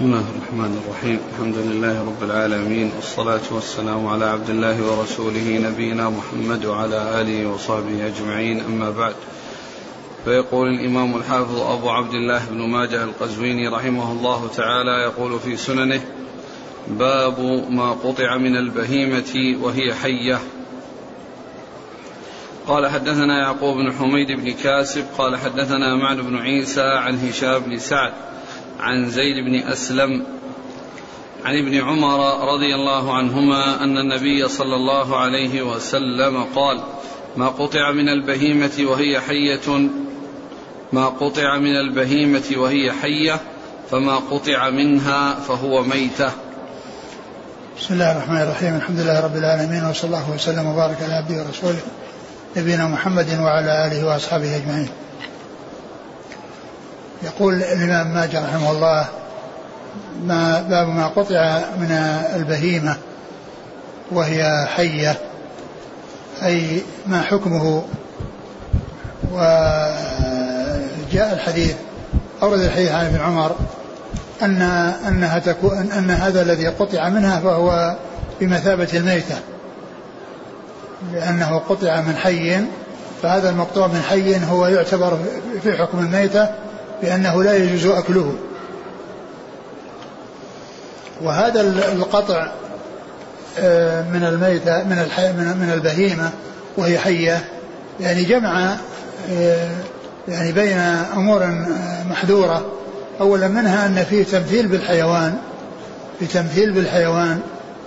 [0.00, 1.20] بسم الله الرحمن الرحيم.
[1.32, 8.06] الحمد لله رب العالمين والصلاة والسلام على عبد الله ورسوله نبينا محمد وعلى آله وصحبه
[8.06, 8.60] أجمعين.
[8.60, 9.14] أما بعد
[10.24, 16.00] فيقول الإمام الحافظ أبو عبد الله بن ماجه القزويني رحمه الله تعالى يقول في سننه
[16.88, 17.40] باب
[17.70, 20.38] ما قطع من البهيمة وهي حية.
[22.66, 27.78] قال حدثنا يعقوب بن حميد بن كاسب قال حدثنا معن بن عيسى عن هشام بن
[27.78, 28.12] سعد
[28.80, 30.24] عن زيد بن أسلم
[31.44, 36.80] عن ابن عمر رضي الله عنهما أن النبي صلى الله عليه وسلم قال
[37.36, 39.88] ما قطع من البهيمة وهي حية
[40.92, 43.40] ما قطع من البهيمة وهي حية
[43.90, 46.30] فما قطع منها فهو ميتة.
[47.78, 51.80] بسم الله الرحمن الرحيم الحمد لله رب العالمين وصلى الله وسلم وبارك على عبده ورسوله
[52.56, 54.88] نبينا محمد وعلى آله وأصحابه أجمعين.
[57.22, 59.08] يقول الإمام ماجه رحمه الله
[60.24, 61.92] ما باب ما قطع من
[62.36, 62.96] البهيمة
[64.10, 65.16] وهي حية
[66.42, 67.84] أي ما حكمه
[69.32, 71.74] وجاء الحديث
[72.42, 73.56] أورد الحديث عن ابن عمر
[74.42, 74.62] أن
[75.08, 77.96] أنها تكون أن هذا الذي قطع منها فهو
[78.40, 79.36] بمثابة الميتة
[81.12, 82.60] لأنه قطع من حي
[83.22, 85.18] فهذا المقطوع من حي هو يعتبر
[85.62, 86.48] في حكم الميتة
[87.02, 88.34] بأنه لا يجوز أكله.
[91.22, 91.60] وهذا
[91.92, 92.52] القطع
[93.58, 94.96] آه، من الميتة من
[95.60, 96.30] من البهيمة
[96.76, 97.44] وهي حية.
[98.00, 98.76] يعني جمع
[99.30, 99.70] آه،
[100.28, 100.78] يعني بين
[101.16, 102.66] أمور آه، محذورة.
[103.20, 105.36] أولا منها أن فيه تمثيل بالحيوان
[106.20, 107.40] في تمثيل بالحيوان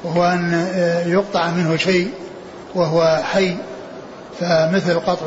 [0.04, 0.68] وهو أن
[1.06, 2.10] يقطع منه شيء
[2.76, 3.56] وهو حي.
[4.40, 5.26] فمثل قطع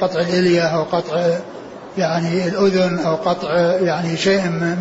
[0.00, 1.38] قطع الإلية أو قطع
[1.98, 4.76] يعني الأذن أو قطع يعني شيء من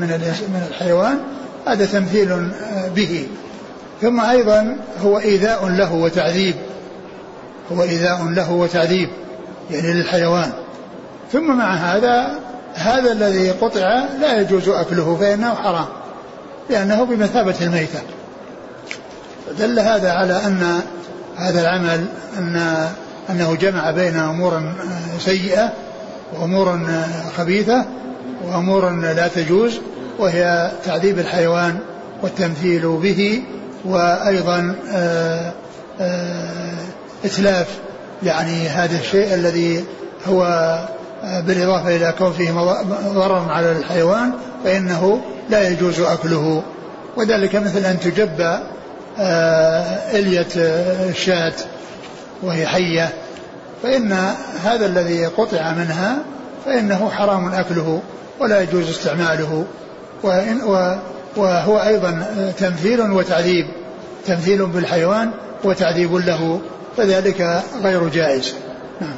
[0.49, 1.19] من الحيوان
[1.67, 2.51] هذا تمثيل
[2.95, 3.27] به.
[4.01, 6.55] ثم أيضا هو إيذاء له وتعذيب.
[7.71, 9.09] هو إيذاء له وتعذيب
[9.71, 10.51] يعني للحيوان.
[11.31, 12.39] ثم مع هذا
[12.73, 15.87] هذا الذي قطع لا يجوز أكله فإنه حرام
[16.69, 17.99] لأنه بمثابة الميتة.
[19.59, 20.81] دل هذا على أن
[21.37, 22.05] هذا العمل
[22.37, 22.87] أن
[23.29, 24.73] أنه جمع بين أمور
[25.19, 25.73] سيئة
[26.33, 26.79] وأمور
[27.37, 27.85] خبيثة
[28.43, 29.79] وأمور لا تجوز
[30.19, 31.79] وهي تعذيب الحيوان
[32.23, 33.43] والتمثيل به
[33.85, 35.51] وأيضا آه،
[36.01, 36.73] آه،
[37.25, 37.67] إتلاف
[38.23, 39.83] يعني هذا الشيء الذي
[40.27, 40.43] هو
[41.23, 42.51] آه، بالإضافة إلى كون فيه
[43.13, 44.31] ضرر على الحيوان
[44.63, 46.63] فإنه لا يجوز أكله.
[47.17, 48.59] وذلك مثل أن تجب
[50.13, 50.47] إلية
[51.09, 51.53] الشاة
[52.43, 53.13] وهي حية.
[53.83, 54.11] فإن
[54.63, 56.23] هذا الذي قطع منها
[56.65, 58.01] فإنه حرام أكله
[58.39, 59.65] ولا يجوز استعماله
[60.23, 60.61] وإن
[61.37, 62.25] وهو أيضا
[62.57, 63.67] تمثيل وتعذيب
[64.25, 65.31] تمثيل بالحيوان
[65.63, 66.61] وتعذيب له
[66.97, 68.55] فذلك غير جائز.
[69.01, 69.15] نعم.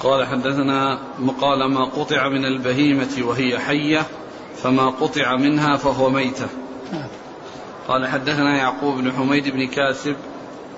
[0.00, 0.98] قال حدثنا
[1.40, 4.06] قال ما قطع من البهيمة وهي حية
[4.62, 6.46] فما قطع منها فهو ميتة.
[6.92, 7.08] نعم.
[7.88, 10.16] قال حدثنا يعقوب بن حميد بن كاسب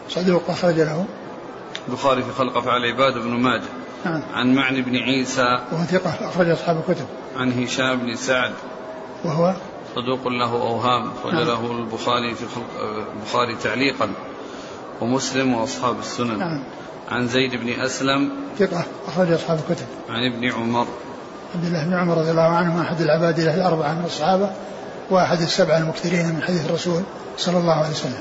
[0.09, 1.04] صدوق أخرج له.
[1.88, 3.69] البخاري في خلق أفعال العباد بن ماجه.
[4.04, 4.22] نعم.
[4.34, 5.59] عن معني بن عيسى.
[5.72, 7.06] وهو ثقة أخرج أصحاب الكتب.
[7.37, 8.53] عن هشام بن سعد.
[9.25, 9.54] وهو
[9.94, 11.10] صدوق له أوهام.
[11.20, 11.43] أخرج نعم.
[11.43, 12.64] له البخاري في خلق
[13.16, 14.10] البخاري تعليقا.
[15.00, 16.38] ومسلم وأصحاب السنن.
[16.38, 16.62] نعم.
[17.10, 18.31] عن زيد بن أسلم.
[18.59, 19.87] ثقة أخرج أصحاب الكتب.
[20.09, 20.87] عن ابن عمر.
[21.54, 24.50] عبد الله بن عمر رضي الله عنه أحد العباد الأربعة من الصحابة
[25.10, 27.03] وأحد السبعة المكثرين من حديث الرسول
[27.38, 28.19] صلى الله عليه وسلم.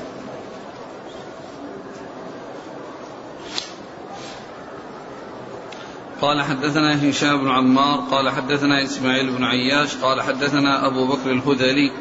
[6.24, 11.92] قال حدثنا هشام بن عمار قال حدثنا إسماعيل بن عياش قال حدثنا أبو بكر الهذلي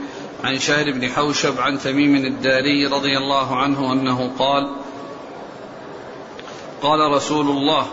[0.44, 4.76] عن شاهر بن حوشب عن تميم الداري رضي الله عنه أنه قال
[6.82, 7.88] قال رسول الله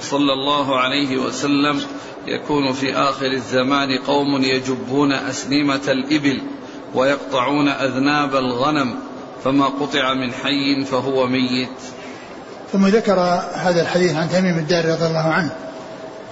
[0.00, 1.80] صلى الله عليه وسلم
[2.26, 6.42] يكون في آخر الزمان قوم يجبون أسنمة الإبل
[6.94, 8.98] ويقطعون أذناب الغنم
[9.44, 11.97] فما قطع من حي فهو ميت.
[12.72, 13.20] ثم ذكر
[13.54, 15.50] هذا الحديث عن تميم الداري رضي الله عنه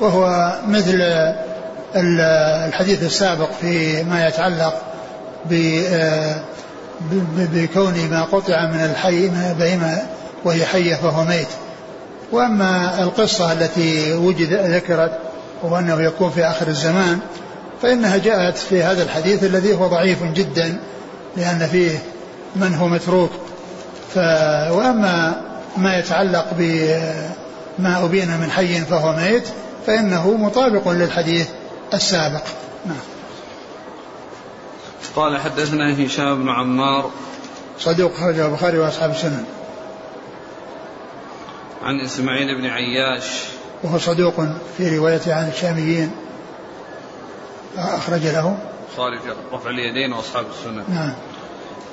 [0.00, 1.02] وهو مثل
[1.96, 4.82] الحديث السابق في ما يتعلق
[7.54, 10.02] بكون ما قطع من الحي البهيمة
[10.44, 11.48] وهي حية فهو ميت.
[12.32, 15.18] وأما القصة التي وجد ذكرت
[15.62, 17.18] وهو أنه يكون في آخر الزمان
[17.82, 20.76] فإنها جاءت في هذا الحديث الذي هو ضعيف جدا
[21.36, 21.98] لأن فيه
[22.56, 23.30] من هو متروك.
[24.14, 24.18] ف
[24.70, 25.45] وأما
[25.76, 29.48] ما يتعلق بما أبين من حي فهو ميت
[29.86, 31.48] فإنه مطابق للحديث
[31.94, 32.42] السابق.
[32.86, 32.96] نعم.
[35.16, 37.10] قال حدثنا هشام بن عمار.
[37.78, 39.44] صدوق خرجه البخاري وأصحاب السنن.
[41.82, 43.24] عن إسماعيل بن عياش.
[43.82, 44.34] وهو صدوق
[44.78, 46.10] في روايته عن الشاميين.
[47.78, 48.58] أخرج له.
[48.96, 49.20] خالد
[49.52, 50.84] رفع اليدين وأصحاب السنن.
[50.88, 51.12] نعم.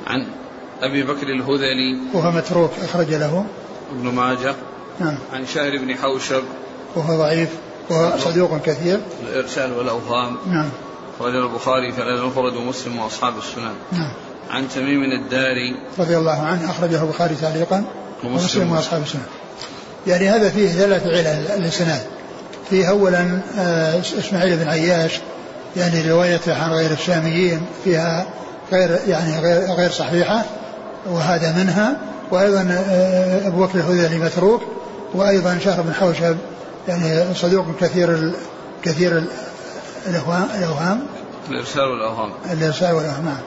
[0.07, 0.27] عن
[0.81, 1.99] أبي بكر الهذلي.
[2.13, 3.45] وهو متروك أخرج له.
[3.93, 4.55] ابن ماجه
[4.99, 5.17] نعم.
[5.33, 6.43] عن شهر بن حوشب.
[6.95, 7.49] وهو ضعيف
[7.89, 8.99] وهو صدوق كثير.
[9.27, 10.37] الإرسال والأوهام.
[10.47, 10.69] نعم.
[11.19, 13.73] خرج البخاري في المفرد ومسلم وأصحاب السنن.
[13.91, 14.13] نعم.
[14.49, 15.75] عن تميم الداري.
[15.99, 17.83] رضي الله عنه أخرجه البخاري تعليقا
[18.23, 18.41] ومسلم.
[18.41, 19.25] ومسلم وأصحاب السنن.
[20.07, 22.01] يعني هذا فيه ثلاث علل الإسناد
[22.69, 25.19] فيه أولا آه، إسماعيل بن عياش
[25.75, 28.25] يعني روايته عن غير الشاميين فيها
[28.71, 30.43] غير يعني غير غير صحيحة
[31.05, 32.12] وهذا منها.
[32.33, 34.61] وأيضا آه، أبو بكر الهذلي متروك
[35.13, 36.37] وأيضا شهر بن حوشب
[36.87, 38.33] يعني صدوق كثير ال
[38.83, 39.27] كثير ال-
[40.07, 41.05] الأوهام الأوهام
[41.49, 42.29] الإرسال والأوهام.
[42.51, 43.37] الإرسال والأوهام نعم.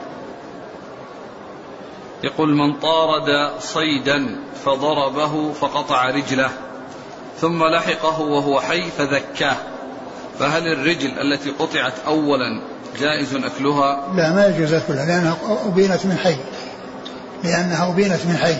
[2.23, 4.35] يقول من طارد صيدا
[4.65, 6.49] فضربه فقطع رجله
[7.41, 9.55] ثم لحقه وهو حي فذكاه.
[10.39, 12.61] فهل الرجل التي قطعت أولا
[12.99, 16.35] جائز أكلها؟ لا ما يجوز كلها لأنها أبينت من حي
[17.43, 18.55] لأنها أبينت من حي.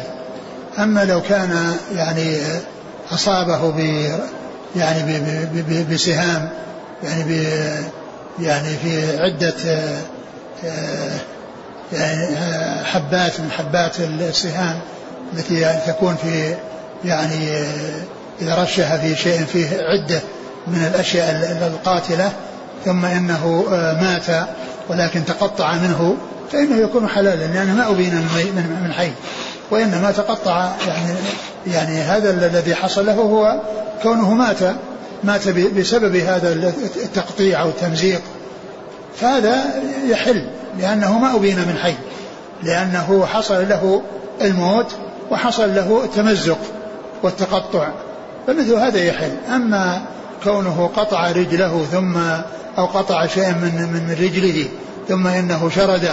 [0.77, 2.37] أما لو كان يعني
[3.11, 3.79] أصابه ب
[4.75, 6.49] يعني ب ب بسهام
[7.03, 7.47] يعني ب
[8.39, 9.53] يعني في عدة
[10.65, 11.17] آه،
[11.93, 14.79] يعني آه، حبات من حبات السهام
[15.33, 16.55] التي يعني تكون في
[17.05, 18.01] يعني آه،
[18.41, 20.21] إذا رشها في شيء فيه عدة
[20.67, 22.31] من الأشياء القاتلة
[22.85, 23.65] ثم إنه
[24.01, 24.47] مات
[24.89, 26.17] ولكن تقطع منه
[26.51, 28.15] فإنه يكون حلالا لأنه ما أبين
[28.83, 29.11] من حي.
[29.71, 31.15] وإنما تقطع يعني
[31.67, 33.61] يعني هذا الذي حصل له هو
[34.03, 34.57] كونه مات
[35.23, 36.53] مات بسبب هذا
[37.03, 38.21] التقطيع أو التمزيق.
[39.15, 39.57] فهذا
[40.07, 40.47] يحل
[40.79, 41.95] لأنه ما أبين من حي
[42.63, 44.01] لأنه حصل له
[44.41, 44.95] الموت
[45.31, 46.59] وحصل له التمزق
[47.23, 47.89] والتقطع.
[48.47, 49.31] فمثل هذا يحل.
[49.55, 50.01] أما
[50.43, 52.17] كونه قطع رجله ثم
[52.77, 54.67] أو قطع شيئا من من من رجله
[55.07, 56.09] ثم إنه شرد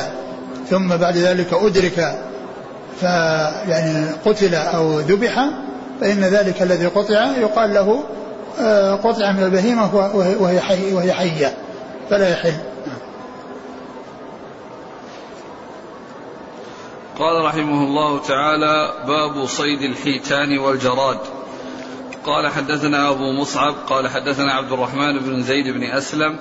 [0.70, 2.18] ثم بعد ذلك أدرك
[3.00, 5.49] فيعني قتل أو ذبح
[6.00, 8.05] فإن ذلك الذي قطع يقال له
[8.61, 9.94] آه، قطع من البهيمة
[10.41, 11.56] وهي- حي وهي حية
[12.11, 12.52] فلا يحل.
[17.19, 21.19] قال رحمه الله تعالى باب صيد الحيتان والجراد.
[22.26, 26.38] قال حدثنا أبو مصعب قال حدثنا عبد الرحمن بن زيد بن أسلم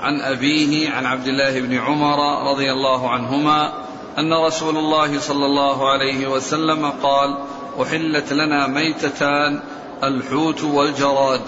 [0.00, 3.72] عن أبيه عن عبد الله بن عمر رضي الله عنهما
[4.18, 7.38] أن رسول الله صلى الله عليه وسلم قال
[7.82, 9.60] أحلت لنا ميتتان
[10.04, 11.40] الحوت والجراد.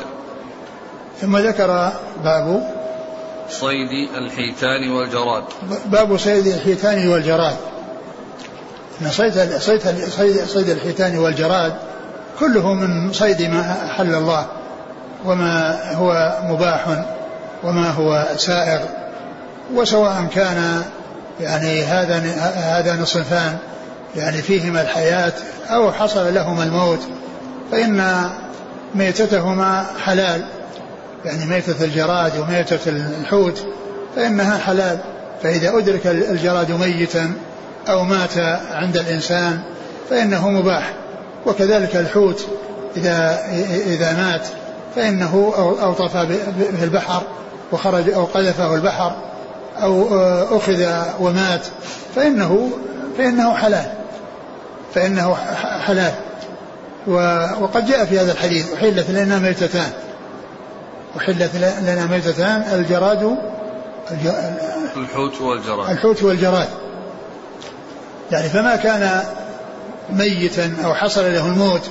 [1.20, 1.92] ثم ذكر
[2.24, 2.74] باب
[3.50, 5.44] صيد الحيتان والجراد.
[5.86, 7.56] باب صيد الحيتان والجراد.
[9.02, 11.72] إن صيد صيد صيد, صيد الحيتان والجراد
[12.40, 14.46] كله من صيد ما أحل الله
[15.24, 17.04] وما هو مباح
[17.64, 18.80] وما هو سائغ
[19.74, 20.82] وسواء كان
[21.40, 22.18] يعني هذا
[22.56, 23.56] هذان صنفان
[24.16, 25.32] يعني فيهما الحياة
[25.68, 27.00] أو حصل لهما الموت.
[27.72, 28.30] فإن
[28.94, 30.44] ميتتهما حلال.
[31.24, 32.90] يعني ميتة الجراد وميتة
[33.20, 33.66] الحوت
[34.16, 34.98] فإنها حلال.
[35.42, 37.32] فإذا أدرك الجراد ميتا
[37.88, 38.38] أو مات
[38.70, 39.60] عند الإنسان
[40.10, 40.92] فإنه مباح.
[41.46, 42.46] وكذلك الحوت
[42.96, 43.38] إذا
[43.86, 44.46] إذا مات
[44.96, 45.52] فإنه
[45.82, 47.22] أوطف به البحر
[47.72, 49.16] وخرج أو قذفه البحر.
[49.82, 50.08] أو
[50.56, 50.86] أخذ
[51.20, 51.60] ومات
[52.16, 52.70] فإنه
[53.18, 53.92] فإنه حلال
[54.94, 55.34] فإنه
[55.86, 56.12] حلال.
[57.60, 59.90] وقد جاء في هذا الحديث أحلت لنا ميتتان.
[61.16, 61.50] أحلت
[61.82, 63.36] لنا ميتتان الجراد
[64.96, 65.90] الحوت والجراد.
[65.90, 66.68] الحوت والجراد.
[68.32, 69.22] يعني فما كان
[70.10, 71.90] ميتا أو حصل له الموت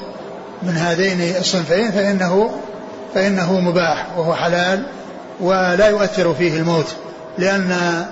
[0.63, 2.51] من هذين الصنفين فإنه
[3.15, 4.85] فإنه مباح وهو حلال
[5.39, 6.95] ولا يؤثر فيه الموت.
[7.37, 8.05] لأن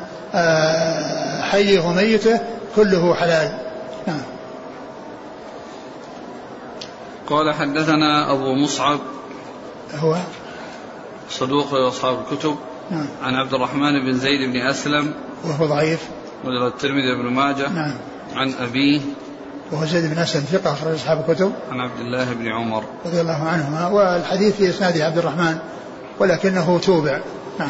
[1.42, 2.40] حيه وميته
[2.76, 3.58] كله حلال.
[4.08, 4.22] نعم.
[7.30, 9.00] قال حدثنا أبو مصعب
[9.96, 10.16] هو؟
[11.30, 12.56] صدوق أصحاب الكتب.
[12.92, 13.06] نعم.
[13.24, 15.14] عن عبد الرحمن بن زيد بن أسلم.
[15.44, 16.00] وهو ضعيف.
[16.44, 17.70] وجل الترمذي بن ماجه.
[17.70, 17.94] نعم.
[18.36, 19.02] عن أبيه.
[19.72, 21.52] وهو زيد بن أسلم ثقة أخرج أصحاب الكتب.
[21.72, 22.84] عن عبد الله بن عمر.
[23.06, 23.88] رضي الله عنهما.
[23.88, 25.58] والحديث في إسناده عبد الرحمن
[26.20, 27.20] ولكنه توبع.
[27.60, 27.70] نعم.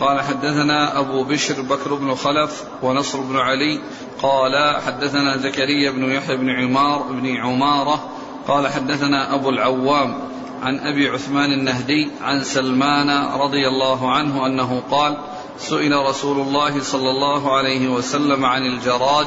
[0.00, 3.80] قال حدثنا أبو بشر بكر بن خلف ونصر بن علي
[4.22, 8.08] قال حدثنا زكريا بن يحيى بن عمار بن عمارة
[8.48, 10.14] قال حدثنا أبو العوام
[10.62, 15.16] عن أبي عثمان النهدي عن سلمان رضي الله عنه أنه قال
[15.58, 19.26] سئل رسول الله صلى الله عليه وسلم عن الجراد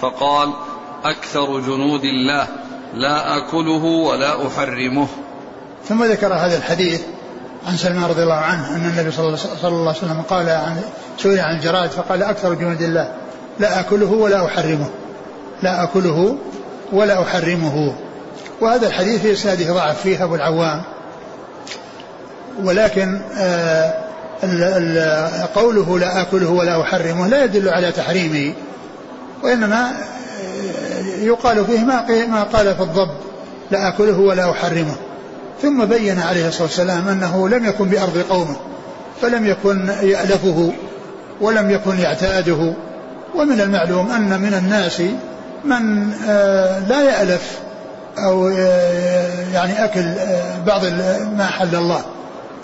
[0.00, 0.52] فقال
[1.04, 2.48] أكثر جنود الله
[2.94, 5.06] لا أكله ولا أحرمه.
[5.84, 7.02] ثم ذكر هذا الحديث
[7.66, 10.80] عن سلمان رضي الله عنه أن النبي صلى الله عليه وسلم قال عن
[11.18, 13.12] سئل عن الجراد فقال أكثر جنود الله
[13.58, 14.86] لا أكله ولا أحرمه.
[15.62, 16.36] لا أكله
[16.92, 17.94] ولا أحرمه.
[18.60, 20.82] وهذا الحديث في إسناده ضعف فيه أبو العوام.
[22.64, 23.94] ولكن آه
[25.54, 28.54] قوله لا أكله ولا أحرمه لا يدل على تحريمه.
[29.42, 31.78] وإنما آه، يقال فيه
[32.26, 33.10] ما قال في الضب
[33.70, 34.96] لا أكله ولا أحرمه.
[35.62, 38.56] ثم بين عليه الصلاة والسلام أنه لم يكن بأرض قومه
[39.22, 40.72] فلم يكن يألفه
[41.40, 42.74] ولم يكن يعتاده.
[43.34, 45.02] ومن المعلوم أن من الناس
[45.64, 47.58] من آه، لا يألف
[48.18, 50.84] أو آه، يعني أكل آه، بعض
[51.36, 52.02] ما حل الله.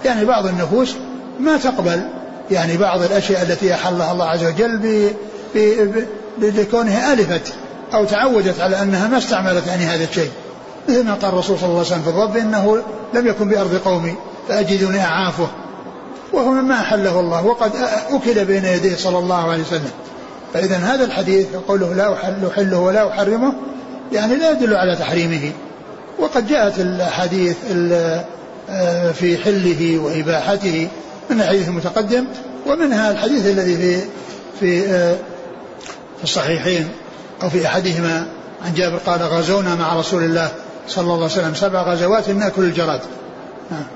[0.05, 0.95] يعني بعض النفوس
[1.41, 2.01] ما تقبل
[2.51, 5.11] يعني بعض الأشياء التي أحلها الله عز وجل
[6.39, 7.53] لكونها ألفت
[7.95, 10.31] أو تعودت على أنها ما استعملت يعني هذا الشيء.
[10.89, 12.83] مثل ما قال الرسول صلى الله عليه وسلم في الضب إنه
[13.15, 14.15] لم يكن بأرض قومي
[14.49, 15.49] فأجدني أعافه.
[16.33, 17.73] وهو مما أحله الله وقد
[18.11, 19.91] أكل بين يديه صلى الله عليه وسلم.
[20.55, 22.15] فإذا هذا الحديث قوله لا
[22.49, 23.55] أحله ولا أحرمه
[24.13, 25.53] يعني لا يدل على تحريمه.
[26.19, 27.57] وقد جاءت الأحاديث
[28.71, 30.89] آه، في حله وإباحته
[31.31, 32.25] من الحديث المتقدم
[32.67, 34.01] ومنها الحديث الذي في
[34.61, 35.17] في آه،
[36.19, 36.89] في الصحيحين
[37.43, 38.27] أو في أحدهما.
[38.65, 40.51] عن جابر قال غزونا مع رسول الله
[40.89, 43.01] صلى الله عليه وسلم سبع غزوات ناكل الجراد.
[43.71, 43.87] نعم.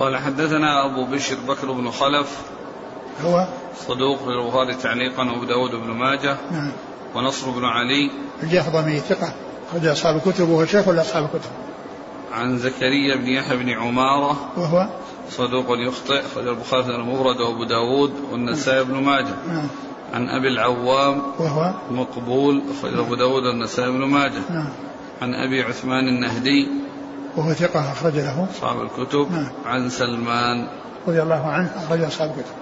[0.00, 2.38] قال حدثنا أبو بشر بكر بن خلف
[3.24, 3.46] هو
[3.88, 6.72] صدوق للبخاري تعليقا وأبو داود بن ماجه نعم.
[7.14, 8.10] ونصر بن علي
[8.42, 9.32] الجهضمي ثقة.
[9.70, 11.50] أخرج أصحاب الكتب وهو شيخ لأصحاب الكتب؟
[12.32, 14.88] عن زكريا بن يحيى بن عمارة وهو
[15.30, 19.34] صدوق يخطئ أخرج البخاري المفرد وأبو داود والنسائي بن ماجه.
[19.48, 19.68] نعم.
[20.14, 24.40] عن أبي العوام وهو مقبول أخرج أبو داود والنسائي بن ماجه.
[24.50, 24.68] نعم.
[25.22, 26.68] عن أبي عثمان النهدي.
[27.36, 28.46] وهو ثقة أخرج له.
[28.50, 29.32] أصحاب الكتب.
[29.32, 29.48] نعم.
[29.66, 30.68] عن سلمان.
[31.08, 32.60] رضي الله عنه أخرج أصحاب الكتب.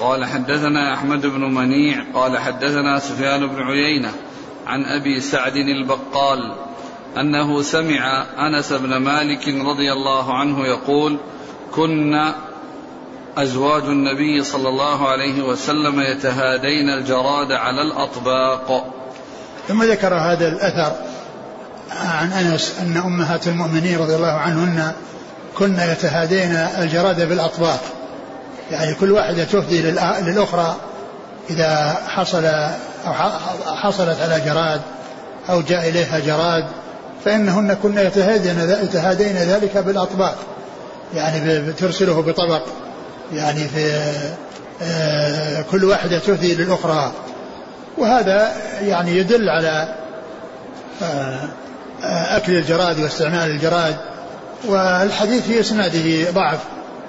[0.00, 4.12] قال حدثنا أحمد بن منيع قال حدثنا سفيان بن عيينة
[4.66, 6.54] عن أبي سعد البقال
[7.16, 11.18] أنه سمع أنس بن مالك رضي الله عنه يقول
[11.74, 12.34] كنا
[13.36, 18.86] أزواج النبي صلى الله عليه وسلم يتهادين الجراد على الأطباق.
[19.68, 20.92] ثم ذكر هذا الأثر
[21.90, 24.92] عن أنس أن أمهات المؤمنين رضي الله عنهن
[25.58, 27.80] كن يتهادين الجراد بالأطباق.
[28.70, 29.82] يعني كل واحدة تهدي
[30.22, 30.76] للأخرى
[31.50, 32.44] إذا حصل
[33.06, 33.12] أو
[33.74, 34.80] حصلت على جراد
[35.50, 36.66] أو جاء إليها جراد
[37.24, 40.36] فإنهن كن يتهادين يتهادين ذلك بالأطباق.
[41.14, 42.62] يعني ترسله بطبق.
[43.32, 44.02] يعني في
[44.82, 47.12] آه، كل واحدة تهدي للأخرى.
[47.98, 49.94] وهذا يعني يدل على
[51.02, 51.48] آه،
[52.36, 53.96] أكل الجراد واستعمال الجراد.
[54.64, 56.58] والحديث في إسناده ضعف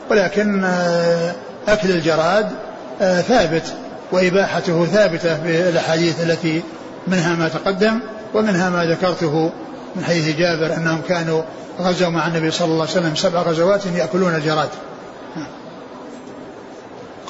[0.10, 1.36] ولكن آه،
[1.68, 2.50] أكل الجراد
[3.00, 3.64] ثابت
[4.12, 6.64] وإباحته ثابتة في الأحاديث التي
[7.08, 8.00] منها ما تقدم
[8.34, 9.52] ومنها ما ذكرته
[9.96, 11.42] من حديث جابر أنهم كانوا
[11.80, 14.70] غزوا مع النبي صلى الله عليه وسلم سبع غزوات يأكلون الجراد.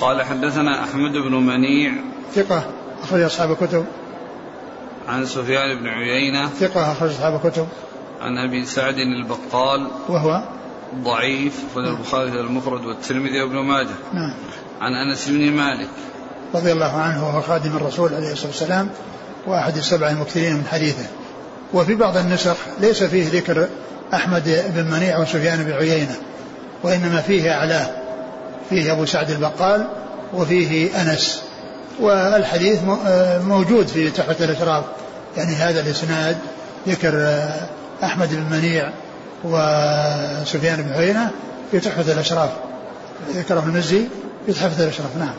[0.01, 1.91] قال حدثنا أحمد بن منيع
[2.35, 2.63] ثقة
[3.03, 3.85] أخرج أصحاب الكتب.
[5.07, 7.67] عن سفيان بن عيينة ثقة أخرج أصحاب الكتب.
[8.21, 10.43] عن أبي سعد البقال وهو؟
[10.95, 13.95] ضعيف أخرج البخاري المفرد والترمذي وابن ماجه.
[14.13, 14.33] نعم.
[14.81, 15.89] عن أنس بن مالك.
[16.55, 18.89] رضي الله عنه وهو خادم الرسول عليه الصلاة والسلام
[19.47, 21.05] وأحد السبع المكثرين من حديثه.
[21.73, 23.67] وفي بعض النسخ ليس فيه ذكر
[24.13, 26.15] أحمد بن منيع وسفيان بن عيينة
[26.83, 27.98] وإنما فيه أعلاه.
[28.69, 29.87] فيه أبو سعد البقال
[30.33, 31.43] وفيه أنس
[31.99, 32.79] والحديث
[33.47, 34.83] موجود في تحفة الأشراف.
[35.37, 36.37] يعني هذا الإسناد
[36.87, 37.39] ذكر
[38.03, 38.89] أحمد بن منيع
[39.43, 41.31] وسفيان بن عيينة
[41.71, 42.49] في تحفة الأشراف.
[43.29, 44.07] ذكره المزي
[44.45, 45.17] في تحفة الأشراف.
[45.17, 45.33] نعم.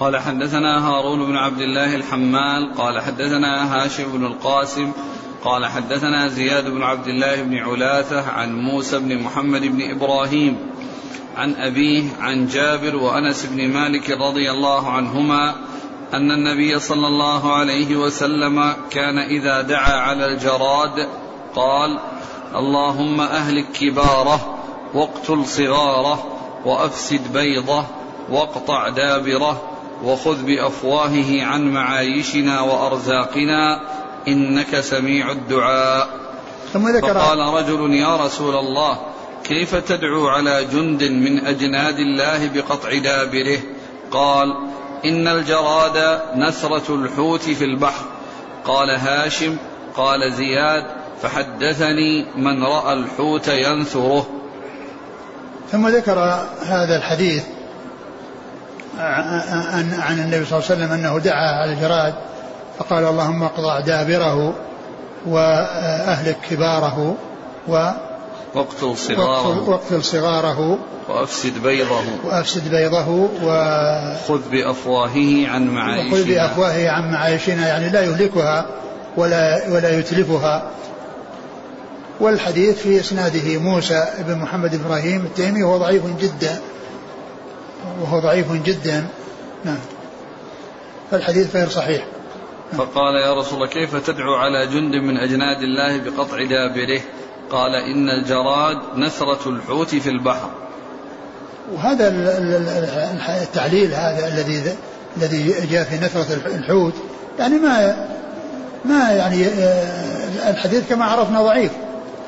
[0.00, 4.92] قال حدثنا هارون بن عبد الله الحمال قال حدثنا هاشم بن القاسم
[5.44, 10.56] قال حدثنا زياد بن عبد الله بن علاثة عن موسى بن محمد بن إبراهيم
[11.36, 15.54] عن أبيه عن جابر وأنس بن مالك رضي الله عنهما
[16.14, 21.08] أن النبي صلى الله عليه وسلم كان إذا دعا على الجراد
[21.54, 21.98] قال
[22.54, 24.56] اللهم أهلك كباره
[24.94, 26.24] واقتل صغاره
[26.64, 27.84] وأفسد بيضه
[28.30, 29.62] واقطع دابره
[30.04, 33.80] وخذ بأفواهه عن معايشنا وأرزاقنا
[34.28, 36.08] إنك سميع الدعاء.
[36.72, 38.98] ثم ذكر فقال رجل يا رسول الله
[39.44, 43.58] كيف تدعو على جند من أجناد الله بقطع دابره؟
[44.10, 44.56] قال
[45.04, 48.04] إن الجراد نثره الحوت في البحر.
[48.64, 49.56] قال هاشم
[49.96, 50.84] قال زياد
[51.22, 54.26] فحدثني من رأى الحوت ينثره.
[55.72, 56.18] ثم ذكر
[56.66, 57.44] هذا الحديث
[58.98, 62.14] عن عن النبي صلى الله عليه وسلم أنه دعا على الجراد.
[62.78, 64.54] فقال اللهم اقطع دابره
[65.26, 67.16] واهلك كباره
[67.68, 67.90] و
[68.54, 69.68] واقتل صغاره.
[69.68, 70.78] واقتل صغاره.
[71.08, 72.02] وأفسد بيضه.
[72.24, 73.08] وأفسد بيضه
[73.42, 73.48] و
[74.28, 76.10] خذ بأفواهه عن معايشنا.
[76.10, 77.68] خذ بأفواهه عن معايشنا.
[77.68, 78.66] يعني لا يهلكها
[79.16, 80.70] ولا ولا يتلفها.
[82.20, 86.60] والحديث في إسناده موسى بن محمد إبراهيم التيمي وهو ضعيف جدا.
[88.00, 89.06] وهو ضعيف جدا.
[89.64, 89.78] نعم.
[91.10, 92.04] فالحديث غير صحيح.
[92.72, 97.00] فقال يا رسول الله كيف تدعو على جند من أجناد الله بقطع دابره؟
[97.50, 100.50] قال إن الجراد نثرة الحوت في البحر.
[101.74, 102.08] وهذا
[103.42, 104.76] التعليل هذا الذي
[105.16, 106.94] الذي جاء في نثرة الحوت
[107.38, 108.06] يعني ما
[108.84, 111.72] ما يعني آه، الحديث كما عرفنا ضعيف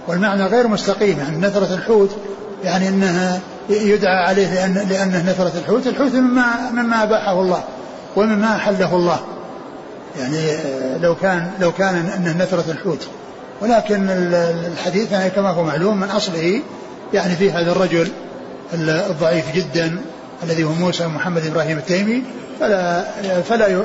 [0.09, 1.19] والمعنى غير مستقيم.
[1.19, 2.17] يعني نثرة الحوت
[2.65, 7.63] يعني إنها يدعى عليه لأن لأنه نثرة الحوت الحوت مما مما أباحه الله
[8.17, 9.21] ومما أحله الله.
[10.19, 10.57] يعني
[11.03, 13.09] لو كان لو كان أنه نثرة الحوت.
[13.61, 14.07] ولكن
[14.73, 16.61] الحديث يعني كما هو معلوم من أصله
[17.15, 18.09] يعني في هذا الرجل
[18.75, 19.97] الضعيف جدا
[20.43, 22.23] الذي هو موسى محمد إبراهيم التيمي.
[22.61, 23.05] فلا
[23.43, 23.83] فلا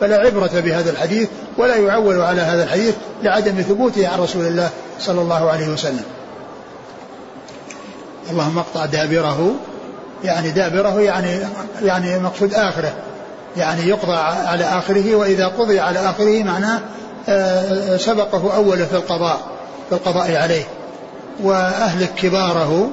[0.00, 4.70] فلا عبرة بهذا الحديث ولا يعول على هذا الحديث لعدم ثبوته عن رسول الله
[5.00, 6.04] صلى الله عليه وسلم.
[8.30, 9.54] اللهم اقطع دابره.
[10.24, 11.38] يعني دابره يعني
[11.82, 12.92] يعني مقصود آخره.
[13.56, 16.80] يعني يقضى على آخره وإذا قضي على آخره معناه
[17.28, 19.40] آه، سبقه أوله في القضاء
[19.88, 20.64] في القضاء عليه.
[21.42, 22.90] وأهلك كباره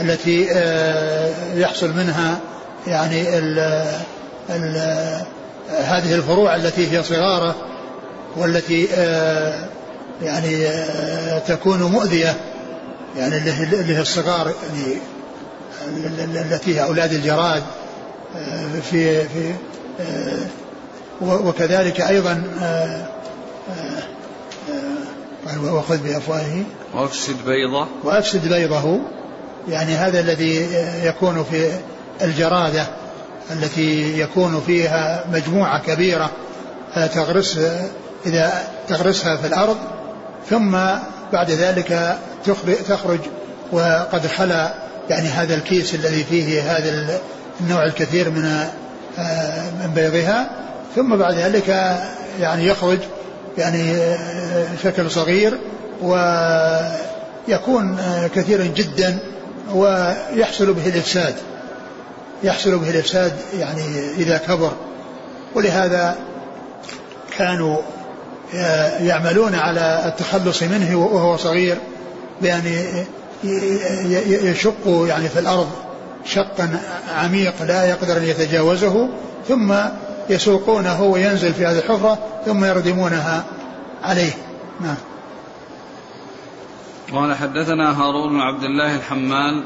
[0.00, 2.38] التي آه، يحصل منها
[2.86, 3.58] يعني ال
[4.50, 4.76] ال
[5.68, 7.54] هذه الفروع التي هي صغارة
[8.36, 9.68] والتي آه،
[10.22, 10.68] يعني
[11.48, 12.36] تكون مؤذية
[13.16, 14.96] يعني اللي هي الصغار يعني
[16.40, 17.62] التي هي أولاد الجراد.
[18.90, 19.54] في في
[20.00, 20.46] آه،
[21.22, 23.06] وكذلك أيضا آه،
[25.46, 26.62] آه، وخذ بأفواهه.
[26.94, 27.86] وأفسد بيضه.
[28.04, 29.00] وأفسد بيضه.
[29.68, 30.68] يعني هذا الذي
[31.04, 31.70] يكون في
[32.22, 32.86] الجرادة
[33.50, 36.30] التي يكون فيها مجموعة كبيرة
[36.94, 37.58] تغرس
[38.26, 38.52] إذا
[38.88, 39.76] تغرسها في الأرض
[40.50, 40.76] ثم
[41.32, 42.18] بعد ذلك
[42.88, 43.18] تخرج
[43.72, 44.74] وقد خلا
[45.10, 47.20] يعني هذا الكيس الذي فيه هذا
[47.60, 48.44] النوع الكثير من
[49.18, 50.50] آه، من بيضها.
[50.96, 51.68] ثم بعد ذلك
[52.40, 52.98] يعني يخرج
[53.58, 55.58] يعني آه، شكل صغير
[56.02, 59.18] ويكون آه، كثيرا جدا
[59.74, 61.34] ويحصل به الإفساد.
[62.42, 63.82] يحصل به الإفساد يعني
[64.18, 64.72] إذا كبر.
[65.54, 66.16] ولهذا
[67.38, 67.76] كانوا
[69.00, 71.78] يعملون على التخلص منه وهو صغير
[72.42, 72.62] بأن
[74.44, 75.70] يشقوا يعني في الأرض.
[76.24, 76.80] شقا
[77.14, 79.08] عميق لا يقدر أن يتجاوزه
[79.48, 79.74] ثم
[80.30, 83.44] يسوقونه وينزل في هذه الحفرة ثم يردمونها
[84.02, 84.32] عليه.
[84.80, 84.96] نعم.
[87.12, 89.64] قال حدثنا هارون بن عبد الله الحمال.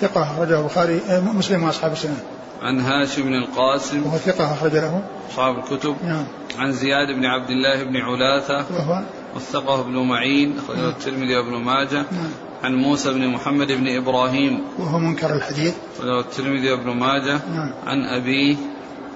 [0.00, 2.16] ثقة أخرجه البخاري آه، مسلم وأصحاب السنة.
[2.62, 4.06] عن هاشم بن القاسم.
[4.06, 5.02] وهو ثقة أخرج له.
[5.30, 5.96] أصحاب الكتب.
[6.04, 6.24] نعم.
[6.58, 8.64] عن زياد بن عبد الله بن علاثة.
[8.76, 9.02] وهو
[9.36, 10.88] وثقه ابن معين أخرجه نعم.
[10.88, 11.96] الترمذي وابن ماجه.
[11.96, 12.30] نعم.
[12.64, 14.64] عن موسى بن محمد بن إبراهيم.
[14.78, 15.74] وهو منكر الحديث.
[16.00, 17.40] وله الترمذي وابن ماجه.
[17.52, 17.72] نعم.
[17.86, 18.56] عن أبيه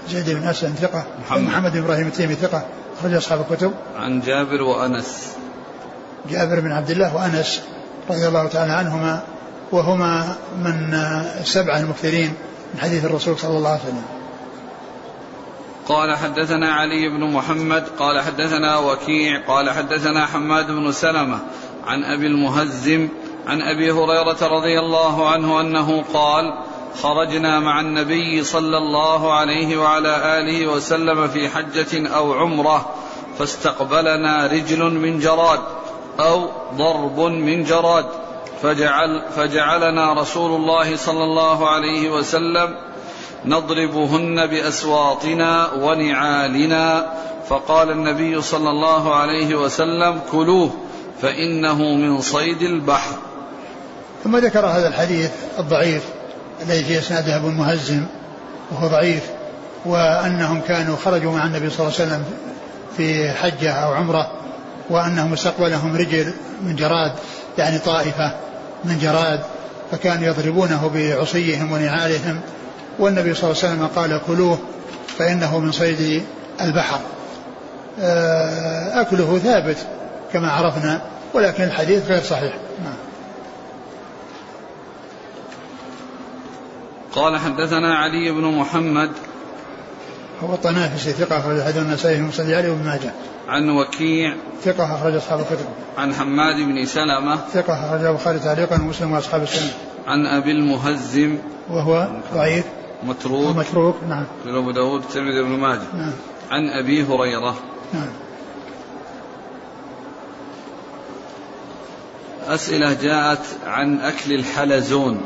[0.09, 1.07] زيد بن أسلم ثقة.
[1.21, 2.67] محمد, محمد بن إبراهيم التيمي ثقة.
[2.99, 3.73] أخرج أصحاب الكتب.
[3.97, 5.37] عن جابر وأنس.
[6.31, 7.63] جابر بن عبد الله وأنس
[8.11, 9.23] رضي الله تعالى عنهما.
[9.73, 10.95] وهما من
[11.41, 12.35] السبعة المكثرين
[12.75, 14.03] من حديث الرسول صلى الله عليه وسلم.
[15.89, 17.85] قال حدثنا علي بن محمد.
[17.99, 19.47] قال حدثنا وكيع.
[19.49, 21.39] قال حدثنا حماد بن سلمة.
[21.87, 23.09] عن أبي المهزم.
[23.51, 26.55] عن أبي هريرة رضي الله عنه أنه قال
[27.03, 32.95] خرجنا مع النبي صلى الله عليه وعلى آله وسلم في حجة أو عمرة
[33.39, 35.61] فاستقبلنا رجل من جراد
[36.21, 38.07] أو ضرب من جراد
[38.63, 42.77] فجعل فجعلنا رسول الله صلى الله عليه وسلم
[43.45, 47.13] نضربهن بأسواطنا ونعالنا
[47.49, 50.71] فقال النبي صلى الله عليه وسلم كلوه
[51.23, 53.30] فإنه من صيد البحر.
[54.25, 56.03] ثم ذكر هذا الحديث الضعيف
[56.63, 58.07] الذي في إسناده أبو المهزم
[58.71, 59.23] وهو ضعيف
[59.85, 62.25] وأنهم كانوا خرجوا مع النبي صلى الله عليه وسلم
[62.97, 64.31] في حجة أو عمرة
[64.91, 67.13] وأنهم استقبلهم رجل من جراد
[67.59, 68.33] يعني طائفة
[68.85, 69.41] من جراد
[69.93, 72.41] فكانوا يضربونه بعصيهم ونعالهم
[72.99, 74.59] والنبي صلى الله عليه وسلم قال كلوه
[75.19, 76.23] فإنه من صيد
[76.61, 77.01] البحر
[78.01, 79.77] آه، أكله ثابت
[80.33, 81.01] كما عرفنا
[81.35, 82.53] ولكن الحديث غير صحيح
[82.85, 83.10] نعم.
[87.15, 89.11] قال حدثنا علي بن محمد
[90.43, 93.13] هو الطنافسي ثقة أخرج حديث النسائي في مسند علي وابن ماجه.
[93.49, 95.67] عن وكيع ثقة أخرج أصحاب الكتب.
[95.99, 99.73] عن حماد بن سلمة ثقة أخرج البخاري تعليقا ومسلم وأصحاب السنة.
[100.07, 101.39] عن أبي المهزم
[101.71, 102.65] وهو ضعيف
[103.03, 104.25] متروك متروك نعم.
[104.47, 105.81] أبو داود الترمذي بن ماجه.
[105.95, 106.13] نعم.
[106.51, 107.55] عن أبي هريرة.
[107.93, 108.09] نعم.
[112.49, 115.21] أسئلة جاءت عن أكل الحلزون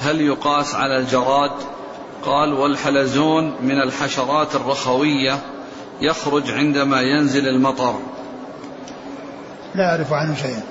[0.00, 1.52] هل يقاس على الجراد؟
[2.24, 5.38] قال والحلزون من الحشرات الرخوية
[6.00, 7.94] يخرج عندما ينزل المطر.
[9.74, 10.62] لا أعرف عنه شيئا.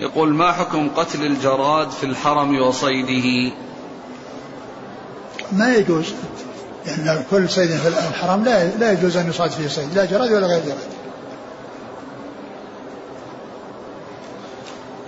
[0.00, 3.54] يقول ما حكم قتل الجراد في الحرم وصيده؟
[5.52, 6.14] ما يجوز.
[6.86, 10.46] لأن كل صيد في الحرم لا لا يجوز أن يصاد فيه صيد لا جراد ولا
[10.46, 10.95] غير جراد.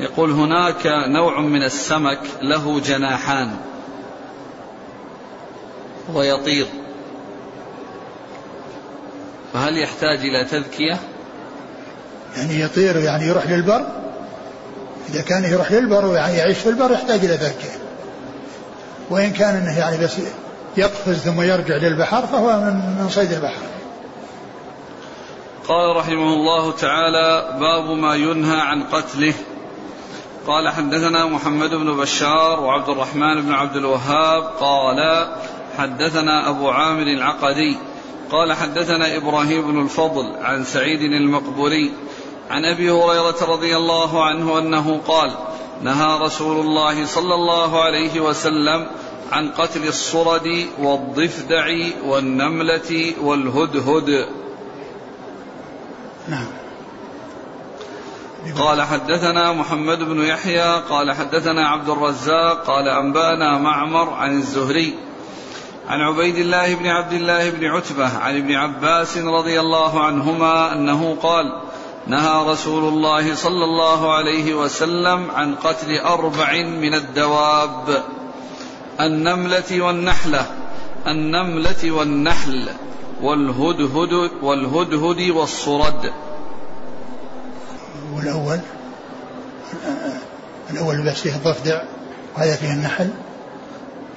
[0.01, 3.57] يقول هناك نوع من السمك له جناحان
[6.15, 6.67] ويطير
[9.53, 10.99] فهل يحتاج إلى تذكية؟
[12.37, 13.87] يعني يطير يعني يروح للبر؟
[15.09, 17.79] إذا كان يروح للبر ويعني يعيش في البر يحتاج إلى تذكية.
[19.11, 20.13] وإن كان أنه يعني بس
[20.77, 23.63] يقفز ثم يرجع للبحر فهو من من صيد البحر.
[25.69, 29.35] قال رحمه الله تعالى باب ما ينهى عن قتله.
[30.49, 35.29] قال حدثنا محمد بن بشار وعبد الرحمن بن عبد الوهاب قال
[35.79, 37.77] حدثنا أبو عامر العقدي
[38.31, 41.93] قال حدثنا إبراهيم بن الفضل عن سعيد المقبوري
[42.51, 45.35] عن أبي هريرة رضي الله عنه أنه قال
[45.83, 48.87] نهى رسول الله صلى الله عليه وسلم
[49.33, 54.29] عن قتل الصرد والضفدع والنملة والهدهد.
[56.29, 56.68] نعم.
[58.59, 64.95] قال حدثنا محمد بن يحيى قال حدثنا عبد الرزاق قال أنبأنا معمر عن الزهري
[65.89, 71.17] عن عبيد الله بن عبد الله بن عتبة عن ابن عباس رضي الله عنهما أنه
[71.23, 71.61] قال
[72.07, 78.03] نهى رسول الله صلى الله عليه وسلم عن قتل أربع من الدواب
[79.01, 80.47] النملة والنحلة
[81.07, 82.69] النملة والنحل
[83.23, 86.13] والهدهد والهدهد والصرد.
[88.19, 88.59] والأول
[90.71, 91.83] الأول بس فيه الضفدع
[92.37, 93.11] وهذا فيه النحل.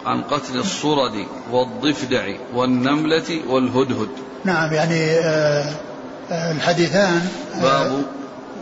[0.05, 4.09] عن قتل الصرد والضفدع والنملة والهدهد.
[4.45, 5.73] نعم يعني آه،
[6.31, 8.03] آه، الحديثان آه، باب.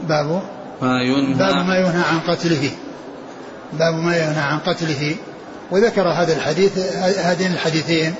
[0.08, 0.42] باب.
[0.82, 1.34] ما ينهى.
[1.34, 2.72] باب ما ينهى عن قتله.
[3.74, 5.16] باب ما ينهى عن قتله.
[5.72, 6.78] وذكر هذا الحديث
[7.18, 8.16] هذين الحديثين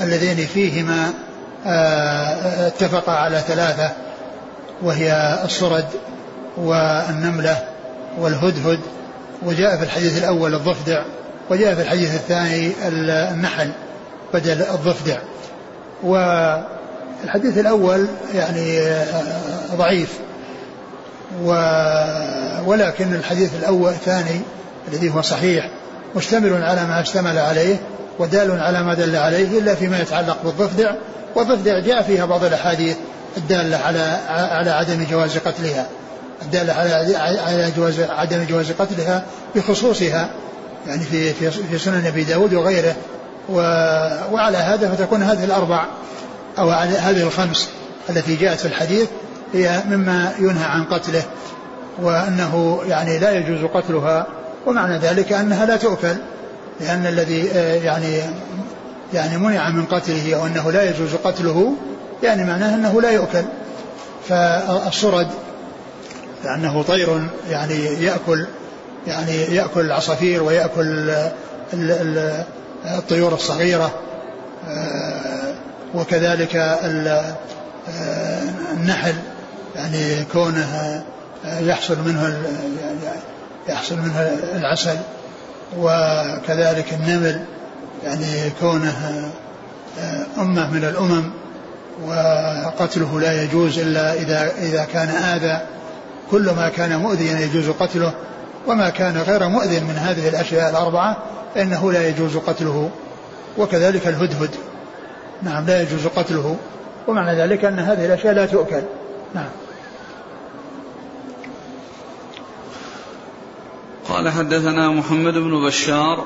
[0.00, 1.12] اللذين فيهما
[2.66, 3.92] اتفقا على ثلاثة
[4.82, 5.86] وهي الصرد
[6.58, 7.62] والنملة
[8.18, 8.80] والهدهد
[9.42, 11.02] وجاء في الحديث الأول الضفدع
[11.50, 13.70] وجاء في الحديث الثاني النحل
[14.34, 15.18] بدل الضفدع.
[16.02, 18.80] والحديث الأول يعني
[19.76, 20.18] ضعيف
[22.66, 24.40] ولكن الحديث الأول الثاني
[24.88, 25.70] الذي هو صحيح
[26.16, 27.76] مشتمل على ما اشتمل عليه
[28.18, 30.94] ودال على ما دل عليه إلا فيما يتعلق بالضفدع.
[31.34, 32.96] والضفدع جاء فيها بعض الأحاديث
[33.36, 35.86] الدالة على على عدم جواز قتلها.
[36.42, 39.24] الدالة على على جواز عدم جواز قتلها
[39.56, 40.30] بخصوصها
[40.86, 42.96] يعني في في في سنن أبي داود وغيره
[44.32, 45.84] وعلى هذا فتكون هذه الأربع
[46.58, 47.68] أو هذه الخمس
[48.10, 49.08] التي جاءت في الحديث
[49.54, 51.22] هي مما ينهى عن قتله
[52.02, 54.26] وأنه يعني لا يجوز قتلها
[54.66, 56.14] ومعنى ذلك أنها لا تؤكل
[56.80, 58.20] لأن الذي آه، يعني
[59.14, 61.72] يعني منع من قتله أو انه لا يجوز قتله
[62.22, 63.42] يعني معناه أنه لا يؤكل.
[64.28, 65.26] فالصرد
[66.44, 68.46] لأنه طير يعني يأكل
[69.06, 71.14] يعني يأكل العصافير ويأكل
[72.84, 73.94] الطيور الصغيرة
[74.68, 75.54] آه،
[75.94, 77.42] وكذلك آه،
[78.72, 79.14] النحل
[79.76, 81.04] يعني كونه
[81.60, 82.38] يحصل منه
[83.68, 84.20] يحصل منه
[84.56, 84.96] العسل
[85.78, 87.44] وكذلك النمل
[88.04, 89.30] يعني كونه
[90.00, 91.30] آه، أمة من الأمم
[92.06, 95.60] وقتله لا يجوز إلا إذا إذا كان آذى.
[96.30, 98.14] كل ما كان مؤذيا يجوز قتله
[98.66, 101.16] وما كان غير مؤذن من هذه الأشياء الأربعة
[101.54, 102.90] فإنه لا يجوز قتله.
[103.58, 104.50] وكذلك الهدهد.
[105.42, 106.56] نعم لا يجوز قتله.
[107.08, 108.82] ومعنى ذلك أن هذه الأشياء لا تؤكل.
[109.34, 109.48] نعم.
[114.08, 116.24] قال حدثنا محمد بن بشار.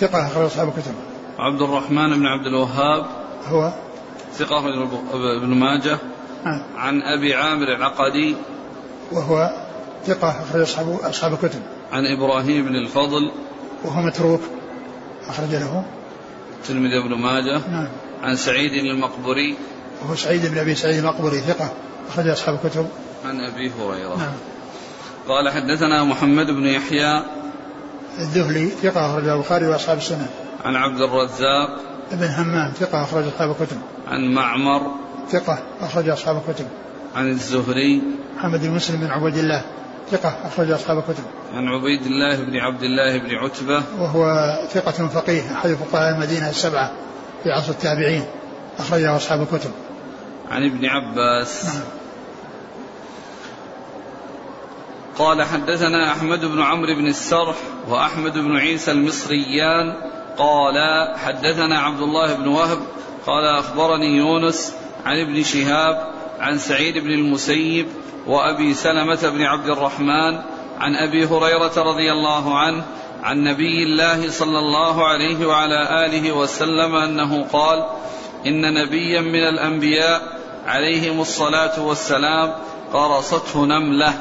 [0.00, 0.94] ثقة أخرج أصحاب الكتب.
[1.38, 3.06] عبد الرحمن بن عبد الوهاب.
[3.48, 3.72] هو؟
[4.34, 4.88] ثقة أخرج
[5.42, 5.98] ابن ماجه.
[6.44, 6.62] نعم.
[6.76, 8.36] عن أبي عامر العقدي.
[9.12, 9.50] وهو
[10.06, 11.60] ثقة أخرج أصحاب أصحاب الكتب.
[11.92, 13.32] عن إبراهيم بن الفضل.
[13.84, 14.40] وهو متروك
[15.28, 15.84] أخرج له.
[16.68, 17.60] تلميذ ابن ماجه.
[17.70, 17.88] نعم.
[18.22, 19.56] عن سعيد المقبري.
[20.02, 21.72] وهو سعيد بن أبي سعيد المقبري ثقة
[22.08, 22.86] أخرج أصحاب الكتب.
[23.24, 24.16] عن أبي هريرة.
[24.16, 24.34] نعم.
[25.28, 27.22] قال حدثنا محمد بن يحيى.
[28.18, 30.28] الذهلي ثقة أخرج البخاري وأصحاب السنة.
[30.64, 31.80] عن عبد الرزاق.
[32.12, 33.76] ابن همام ثقة أخرج أصحاب الكتب.
[34.08, 34.82] عن معمر.
[35.30, 36.66] ثقة أخرج أصحاب الكتب.
[37.14, 38.02] عن الزهري
[38.36, 39.64] محمد بن مسلم بن عبد الله.
[40.10, 41.24] ثقة أخرج أصحاب الكتب.
[41.54, 43.82] عن عبيد الله بن عبد الله بن عتبة.
[43.98, 46.92] وهو ثقة فقيه أحد فقهاء المدينة السبعة
[47.42, 48.24] في عصر التابعين.
[48.78, 49.70] أخرجه أصحاب الكتب.
[50.50, 51.64] عن ابن عباس.
[51.64, 51.84] نعم.
[55.18, 57.56] قال حدثنا أحمد بن عمرو بن السرح
[57.88, 59.94] وأحمد بن عيسى المصريان.
[60.38, 60.74] قال
[61.18, 62.78] حدثنا عبد الله بن وهب.
[63.26, 64.74] قال أخبرني يونس
[65.06, 67.86] عن ابن شهاب عن سعيد بن المسيب
[68.26, 70.38] وأبي سلمة بن عبد الرحمن
[70.78, 72.84] عن أبي هريرة رضي الله عنه
[73.22, 77.86] عن نبي الله صلى الله عليه وعلى آله وسلم أنه قال
[78.46, 82.54] إن نبيا من الأنبياء عليهم الصلاة والسلام
[82.92, 84.14] قرصته نملة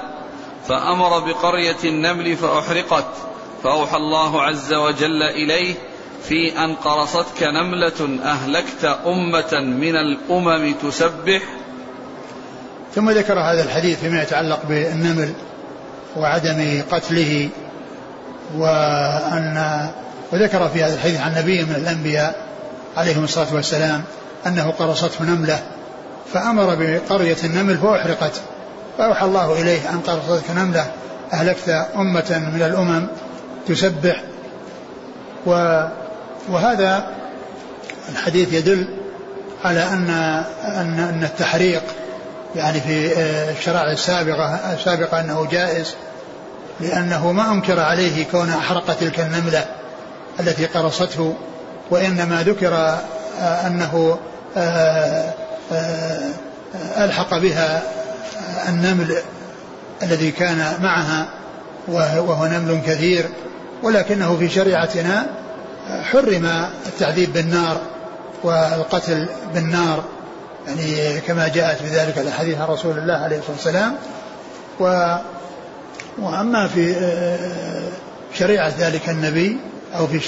[0.67, 3.08] فأمر بقرية النمل فأحرقت
[3.63, 5.75] فأوحى الله عز وجل إليه
[6.23, 11.41] في أن قرصتك نملة أهلكت أمة من الأمم تسبح
[12.97, 15.33] ثم ذكر هذا الحديث فيما يتعلق بالنمل
[16.15, 17.49] وعدم قتله
[18.55, 19.88] وأن
[20.31, 22.36] وذكر في هذا الحديث عن نبي من الأنبياء
[22.97, 24.03] عليهم الصلاة والسلام
[24.47, 25.60] أنه قرصته نملة
[26.33, 28.41] فأمر بقرية النمل فأحرقت.
[28.97, 30.86] فأوحى الله إليه أن قرصتك نملة
[31.33, 33.07] أهلكت أمة من الأمم
[33.67, 34.23] تسبح.
[35.45, 35.81] و
[36.49, 37.07] وهذا
[38.10, 38.88] الحديث يدل
[39.65, 40.10] على أن
[40.63, 41.83] أن أن التحريق
[42.55, 43.13] يعني في
[43.51, 45.95] الشرائع السابقة السابقة أنه جائز
[46.79, 49.65] لأنه ما أنكر عليه كونها أحرق تلك النملة
[50.39, 51.36] التي قرصته
[51.91, 52.97] وإنما ذكر
[53.41, 54.17] أنه
[56.97, 57.83] ألحق بها
[58.69, 59.17] النمل
[60.03, 61.25] الذي كان معها
[61.88, 63.29] وهو نمل كثير
[63.83, 65.25] ولكنه في شريعتنا
[66.03, 67.77] حرم التعذيب بالنار
[68.43, 70.03] والقتل بالنار.
[70.67, 73.95] يعني كما جاءت بذلك الأحاديث عن رسول الله عليه الصلاة والسلام.
[74.80, 75.15] و
[76.21, 76.95] وأما في
[78.34, 79.58] شريعة ذلك النبي
[79.97, 80.19] أو في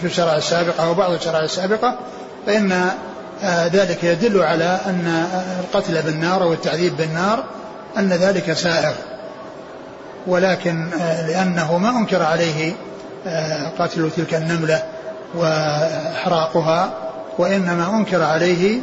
[0.00, 1.98] في الشرع السابقه أو بعض الشرائع السابقة
[2.46, 2.90] فإن
[3.72, 5.26] ذلك يدل على أن
[5.60, 7.44] القتل بالنار والتعذيب بالنار
[7.98, 8.94] أن ذلك سائغ.
[10.26, 10.90] ولكن
[11.28, 12.72] لأنه ما أنكر عليه
[13.78, 14.82] قتل تلك النملة
[15.34, 16.92] وإحراقها
[17.38, 18.80] وإنما أنكر عليه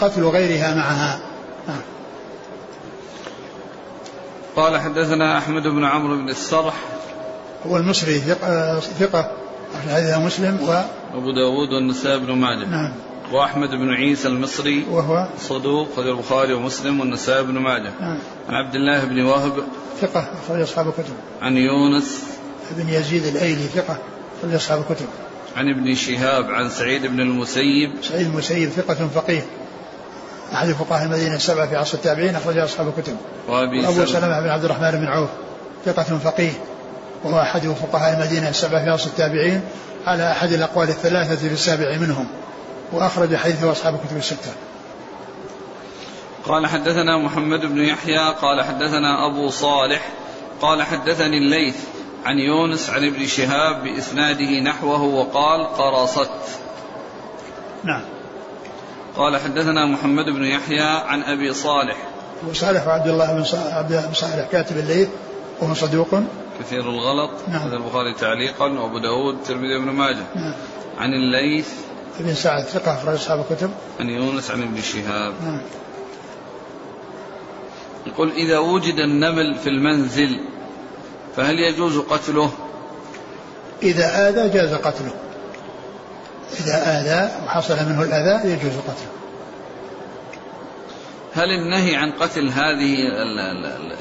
[0.00, 1.20] قتل غيرها معها.
[1.68, 1.80] نعم.
[4.56, 6.74] قال حدثنا أحمد بن عمرو بن السرح.
[7.66, 9.30] هو المصري ثقة, ثقة
[9.90, 10.72] حديث مسلم و
[11.14, 12.64] أبو داود والنسائي بن ماجه.
[12.64, 12.92] نعم.
[13.32, 14.86] وأحمد بن عيسى المصري.
[14.90, 17.92] وهو؟ صدوق خرج البخاري ومسلم والنسائي بن ماجه.
[18.00, 18.18] نعم.
[18.48, 19.52] عن عبد الله بن وهب.
[20.00, 21.14] ثقة أخرج أصحاب الكتب.
[21.42, 22.24] عن يونس.
[22.70, 23.98] بن يزيد الأيلي ثقة
[24.38, 25.06] أخرج أصحاب الكتب.
[25.56, 27.92] عن ابن شهاب عن سعيد بن المسيب.
[28.02, 29.46] سعيد المسيب ثقة فقيه.
[30.52, 33.16] أحد فقهاء المدينة السبعة في عصر التابعين أخرج أصحاب الكتب.
[33.48, 35.28] وأبي أبو سلمة بن عبد الرحمن بن عوف
[35.84, 36.52] ثقة فقيه.
[37.24, 39.60] وهو أحد فقهاء المدينة السبعة في عصر التابعين
[40.06, 42.26] على أحد الأقوال الثلاثة في السابع منهم.
[42.92, 44.52] وأخرج حديثه أصحاب الكتب الستة.
[46.44, 50.08] قال حدثنا محمد بن يحيى قال حدثنا أبو صالح
[50.60, 51.76] قال حدثني الليث
[52.28, 56.30] عن يونس عن ابن شهاب بإسناده نحوه وقال قرصت
[57.84, 58.02] نعم.
[59.16, 61.96] قال حدثنا محمد بن يحيى عن أبي صالح.
[62.42, 65.08] أبو صالح وعبد الله بن عبد الله بن صالح كاتب الليث
[65.60, 66.08] وهو صدوق.
[66.60, 67.30] كثير الغلط.
[67.48, 67.62] نعم.
[67.62, 70.24] هذا البخاري تعليقا وأبو داود الترمذي بن ماجه.
[70.34, 70.54] نعم.
[70.98, 71.72] عن الليث.
[72.20, 73.70] ابن سعد ثقة أخرج أصحاب الكتب.
[74.00, 75.34] عن يونس عن ابن شهاب.
[75.44, 75.60] نعم.
[78.06, 80.40] يقول إذا وجد النمل في المنزل
[81.38, 82.50] فهل يجوز قتله؟
[83.82, 85.14] إذا آذى جاز قتله.
[86.60, 89.12] إذا آذى وحصل منه الأذى يجوز قتله.
[91.34, 92.96] هل النهي عن قتل هذه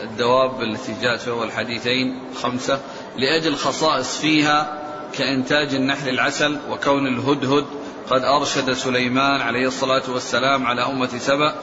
[0.04, 2.80] الدواب التي جاءت في أول الحديثين خمسة
[3.18, 4.74] لأجل خصائص فيها
[5.18, 7.66] كإنتاج النحل العسل وكون الهدهد؟
[8.10, 11.56] قد أرشد سليمان عليه الصلاة والسلام على أمة سبأ.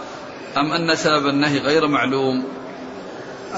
[0.56, 2.44] أم أن سبب النهي غير معلوم؟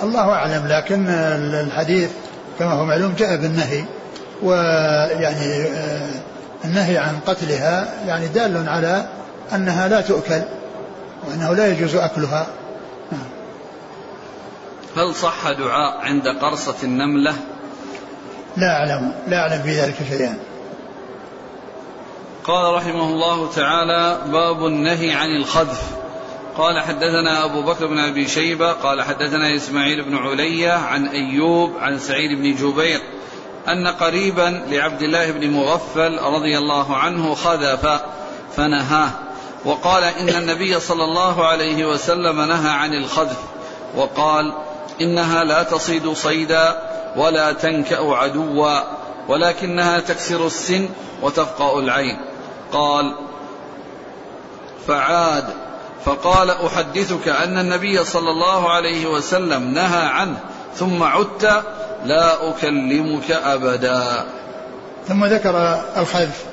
[0.03, 1.09] الله أعلم لكن
[1.55, 2.11] الحديث
[2.59, 3.85] كما هو معلوم جاء بالنهي
[4.43, 6.11] ويعني آه،
[6.65, 9.07] النهي عن قتلها يعني دال على
[9.55, 10.43] أنها لا تؤكل
[11.29, 12.47] وأنه لا يجوز أكلها.
[13.13, 13.29] نعم.
[14.97, 17.35] هل صح دعاء عند قرصة النملة؟
[18.57, 20.39] لا أعلم لا أعلم في ذلك شيئا.
[22.45, 26.06] قال رحمه الله تعالى باب النهي عن الخذف.
[26.59, 31.99] قال حدثنا أبو بكر بن أبي شيبة قال حدثنا إسماعيل بن علية عن أيوب عن
[31.99, 33.01] سعيد بن جبير
[33.69, 38.01] أن قريبا لعبد الله بن مغفل رضي الله عنه خذف
[38.57, 39.11] فنهاه
[39.65, 43.39] وقال إن النبي صلى الله عليه وسلم نهى عن الخذف
[43.97, 44.53] وقال
[45.01, 46.83] إنها لا تصيد صيدا
[47.17, 48.81] ولا تنكأ عدوا
[49.29, 50.89] ولكنها تكسر السن
[51.23, 52.19] وتفقأ العين.
[52.73, 53.15] قال
[54.87, 55.66] فعاد
[56.07, 60.37] فقال أحدثك أن النبي صلى الله عليه وسلم نهى عنه
[60.75, 61.63] ثم عدت
[62.05, 64.27] لا أكلمك أبدا.
[65.09, 66.45] ثم ذكر الخذف.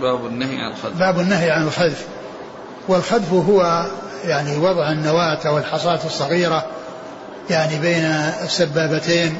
[0.00, 0.98] باب النهي عن الخذف.
[0.98, 2.06] باب النهي عن الخذف.
[2.88, 3.86] والخذف هو
[4.24, 6.66] يعني وضع النواة أو الحصاة الصغيرة
[7.50, 8.04] يعني بين
[8.44, 9.38] السبابتين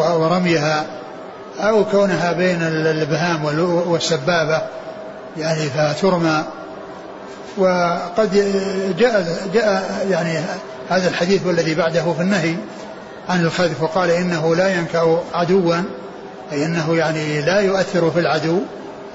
[0.00, 0.86] ورميها
[1.60, 3.44] أو كونها بين الإبهام
[3.88, 4.62] والسبابة
[5.36, 6.44] يعني فترمى
[7.56, 8.30] وقد
[8.98, 10.38] جاء جاء يعني
[10.90, 12.54] هذا الحديث والذي بعده في النهي
[13.28, 15.76] عن الخذف وقال إنه لا ينكأ عدوا
[16.52, 18.58] أي إنه يعني لا يؤثر في العدو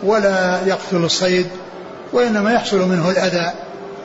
[0.04, 1.48] ولا يقتل الصيد
[2.14, 3.52] وإنما يحصل منه الأذى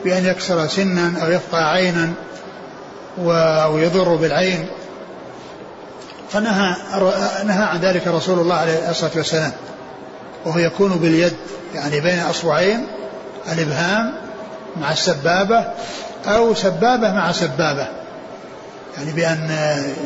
[0.03, 2.13] بأن يكسر سنا أو يفقع عينا
[3.17, 4.65] ويضر بالعين.
[6.29, 6.75] فنهى
[7.45, 9.51] نهى عن ذلك رسول الله عليه الصلاة والسلام
[10.45, 11.33] وهو يكون باليد
[11.75, 12.87] يعني بين أصبعين
[13.51, 14.13] الإبهام
[14.81, 15.65] مع السبابة
[16.27, 17.87] أو سبابة مع سبابة.
[18.97, 19.49] يعني بأن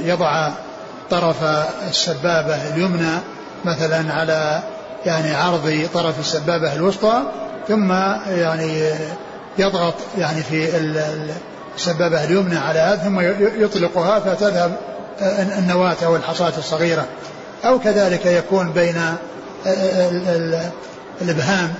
[0.03, 0.49] يضع
[1.09, 1.43] طرف
[1.89, 3.19] السبابة اليمنى
[3.65, 4.63] مثلا على
[5.05, 7.21] يعني عرض طرف السبابة الوسطى
[7.67, 7.91] ثم
[8.27, 8.89] يعني
[9.57, 10.69] يضغط يعني في
[11.75, 13.19] السبابة اليمنى على هذا ثم
[13.63, 14.77] يطلقها فتذهب
[15.57, 17.05] النواة أو الحصاة الصغيرة.
[17.65, 19.01] أو كذلك يكون بين
[21.21, 21.73] الإبهام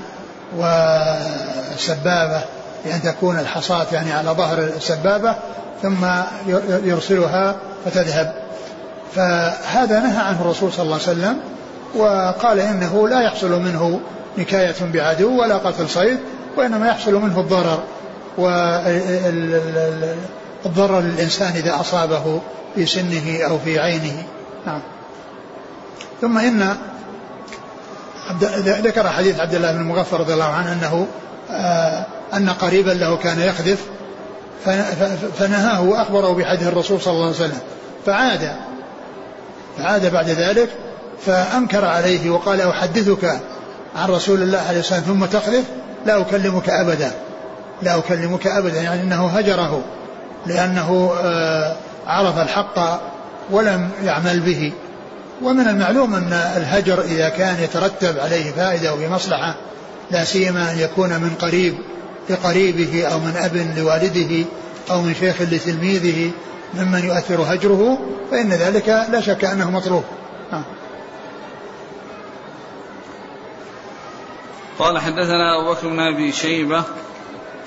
[0.58, 2.42] والسبابة
[2.86, 5.36] بأن تكون الحصاة يعني على ظهر السبابة
[5.82, 6.06] ثم
[6.84, 7.56] يرسلها
[7.86, 8.34] فتذهب.
[9.16, 11.38] فهذا نهى عنه الرسول صلى الله عليه وسلم
[11.96, 14.00] وقال إنه لا يحصل منه
[14.38, 16.20] نكاية بعدو ولا قتل صيد
[16.58, 17.84] وإنما يحصل منه الضرر
[20.66, 22.42] والضرر للإنسان إذا أصابه
[22.76, 24.24] في سنه أو في عينه.
[24.66, 24.82] نعم.
[26.22, 26.76] ثم إن
[28.68, 31.08] ذكر حديث عبد الله بن المغفر رضي الله عنه أنه
[31.52, 33.80] آه، أن قريبا له كان يخذف
[35.38, 37.60] فنهاه وأخبره بحديث الرسول صلى الله عليه وسلم.
[38.06, 38.56] فعاد
[39.78, 40.70] فعاد بعد ذلك
[41.26, 43.40] فأنكر عليه وقال أحدثك
[43.96, 45.64] عن رسول الله عليه والسلام ثم تخذف
[46.06, 47.12] لا أكلمك أبدا.
[47.82, 49.82] لا أكلمك أبدا يعني أنه هجره
[50.46, 51.76] لأنه آه
[52.08, 53.02] عرف الحق
[53.52, 54.74] ولم يعمل به.
[55.42, 59.56] ومن المعلوم أن الهجر إذا كان يترتب عليه فائدة ومصلحة
[60.12, 61.78] لا سيما أن يكون من قريب
[62.30, 64.46] لقريبه أو من أب لوالده
[64.92, 66.32] أو من شيخ لتلميذه
[66.74, 67.98] ممن يؤثر هجره
[68.32, 70.04] فإن ذلك لا شك أنه مطلوب
[70.54, 70.64] آه.
[74.80, 76.84] قال حدثنا أبو بكر بن أبي شيبة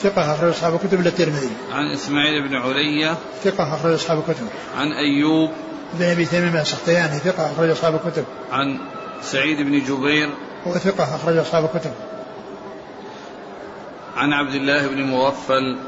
[0.02, 1.50] ثقة أخرج أصحاب الكتب إلا الترمذي.
[1.72, 3.16] عن إسماعيل بن علية.
[3.44, 4.46] ثقة أخرج أصحاب الكتب.
[4.76, 5.50] عن أيوب.
[5.92, 8.24] بن أبي تميم السختياني ثقة أخرج أصحاب الكتب.
[8.52, 8.78] عن
[9.22, 10.30] سعيد بن جبير.
[10.66, 11.92] هو ثقة أخرج أصحاب الكتب.
[14.16, 15.78] عن عبد الله بن مغفل.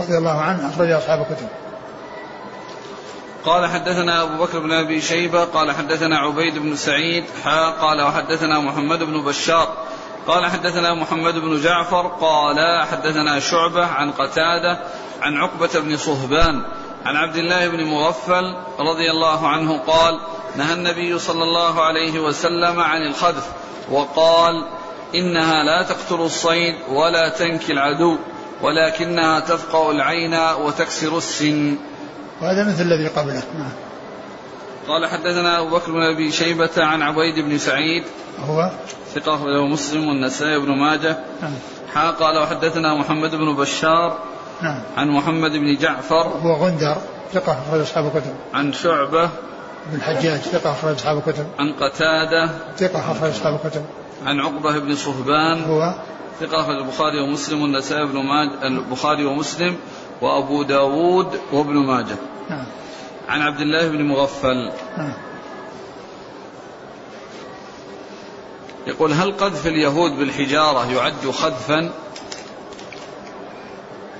[0.00, 1.48] رضي الله عنه أخرج أصحاب الكتب.
[3.44, 8.60] قال حدثنا أبو بكر بن أبي شيبة قال حدثنا عبيد بن سعيد حا قال وحدثنا
[8.60, 9.76] محمد بن بشار
[10.26, 14.80] قال حدثنا محمد بن جعفر قال حدثنا شعبة عن قتادة
[15.22, 16.62] عن عقبة بن صهبان
[17.04, 20.20] عن عبد الله بن مغفل رضي الله عنه قال
[20.56, 23.48] نهى النبي صلى الله عليه وسلم عن الخذف
[23.90, 24.64] وقال
[25.14, 28.16] إنها لا تقتل الصيد ولا تنكي العدو
[28.62, 31.76] ولكنها تفقأ العين وتكسر السن.
[32.42, 33.42] وهذا مثل الذي قبله.
[33.58, 33.72] نعم.
[34.88, 38.04] قال حدثنا أبو بكر بن أبي شيبة عن عبيد بن سعيد
[38.46, 38.70] هو؟
[39.14, 41.16] ثقة له مسلم والنسائي بن ماجه.
[41.42, 42.12] نعم.
[42.12, 44.18] قال وحدثنا محمد بن بشار
[44.62, 44.82] نعم.
[44.96, 46.22] عن محمد بن جعفر.
[46.42, 46.96] هو غندر
[47.32, 48.34] ثقة أخرج أصحاب الكتب.
[48.54, 49.30] عن شعبة.
[49.86, 51.46] بن الحجاج ثقة أخرج أصحاب الكتب.
[51.58, 52.50] عن قتادة.
[52.76, 53.84] ثقة أخرج أصحاب الكتب.
[54.26, 55.64] عن عقبة بن صهبان.
[55.64, 55.94] هو؟
[56.40, 59.76] ثقة أخرج البخاري ومسلم والنسائي بن ماجه البخاري ومسلم
[60.20, 62.16] وأبو داود وابن ماجه.
[62.50, 62.64] نعم.
[63.28, 64.72] عن عبد الله بن مغفل.
[64.98, 65.12] نعم.
[68.86, 71.90] يقول هل قذف اليهود بالحجارة يعد خذفا؟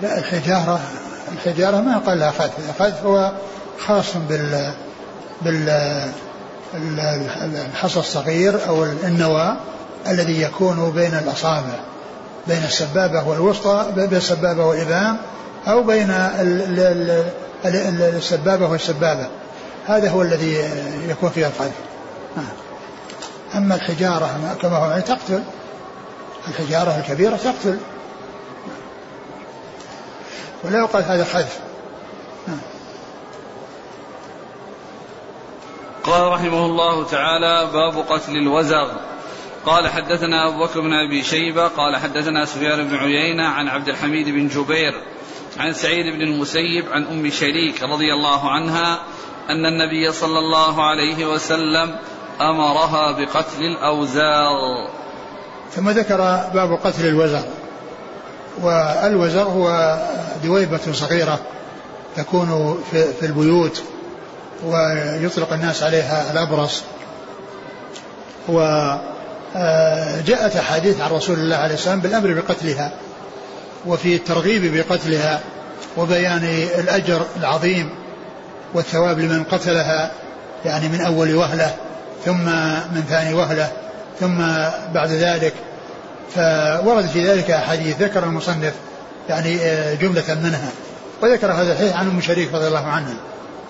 [0.02, 0.80] لا الحجارة
[1.32, 3.32] الحجارة ما قال لها خذف الخذف هو
[3.86, 4.72] خاص بال
[5.42, 5.68] بال
[6.74, 9.56] الحصى الصغير أو النواة
[10.06, 11.80] الذي يكون بين الأصابع
[12.46, 15.16] بين السبابة والوسطى بين السبابة والإبهام
[15.68, 16.10] أو بين
[18.00, 19.26] السبابة والسبابة.
[19.86, 20.70] هذا هو الذي
[21.08, 21.74] يكون فيها القذف
[22.36, 22.46] نعم.
[23.54, 25.42] أما الحجارة كما هو تقتل
[26.48, 27.78] الحجارة الكبيرة تقتل.
[30.64, 31.46] ولا يقال هذا
[32.48, 32.60] نعم.
[36.04, 39.10] قال رحمه الله تعالى باب قتل الوزغ.
[39.66, 44.28] قال حدثنا أبو بكر بن أبي شيبة قال حدثنا سفيان بن عيينة عن عبد الحميد
[44.28, 44.94] بن جبير
[45.58, 49.00] عن سعيد بن المسيب عن أم شريك رضي الله عنها
[49.50, 51.96] أن النبي صلى الله عليه وسلم
[52.40, 54.90] أمرها بقتل الأوزار
[55.70, 56.16] ثم ذكر
[56.54, 57.44] باب قتل الوزر
[58.62, 59.98] والوزر هو
[60.44, 61.38] دويبة صغيرة
[62.16, 63.82] تكون في البيوت
[64.66, 66.82] ويطلق الناس عليها الأبرص.
[68.48, 72.92] وجاءت أحاديث عن رسول الله عليه السلام بالأمر بقتلها
[73.86, 75.40] وفي الترغيب بقتلها
[75.96, 76.44] وبيان
[76.78, 77.90] الأجر العظيم
[78.74, 80.10] والثواب لمن قتلها
[80.64, 81.74] يعني من أول وهلة
[82.24, 82.44] ثم
[82.94, 83.68] من ثاني وهلة
[84.20, 84.38] ثم
[84.94, 85.54] بعد ذلك.
[86.34, 88.74] فورد في ذلك أحاديث ذكر المصنف
[89.28, 89.56] يعني
[89.96, 90.70] جملة منها
[91.22, 93.14] وذكر هذا الحديث عن أم شريك رضي الله عنها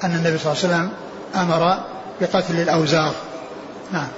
[0.05, 0.91] أن النبي صلى الله عليه وسلم
[1.35, 1.85] أمر
[2.21, 3.15] بقتل الأوزار.
[3.93, 4.09] نعم.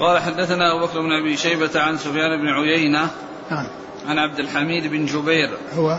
[0.00, 3.08] قال حدثنا أبو بكر بن أبي شيبة عن سفيان بن عيينة
[3.50, 3.66] نعم.
[4.06, 5.50] عن عبد الحميد بن جبير.
[5.76, 5.98] هو؟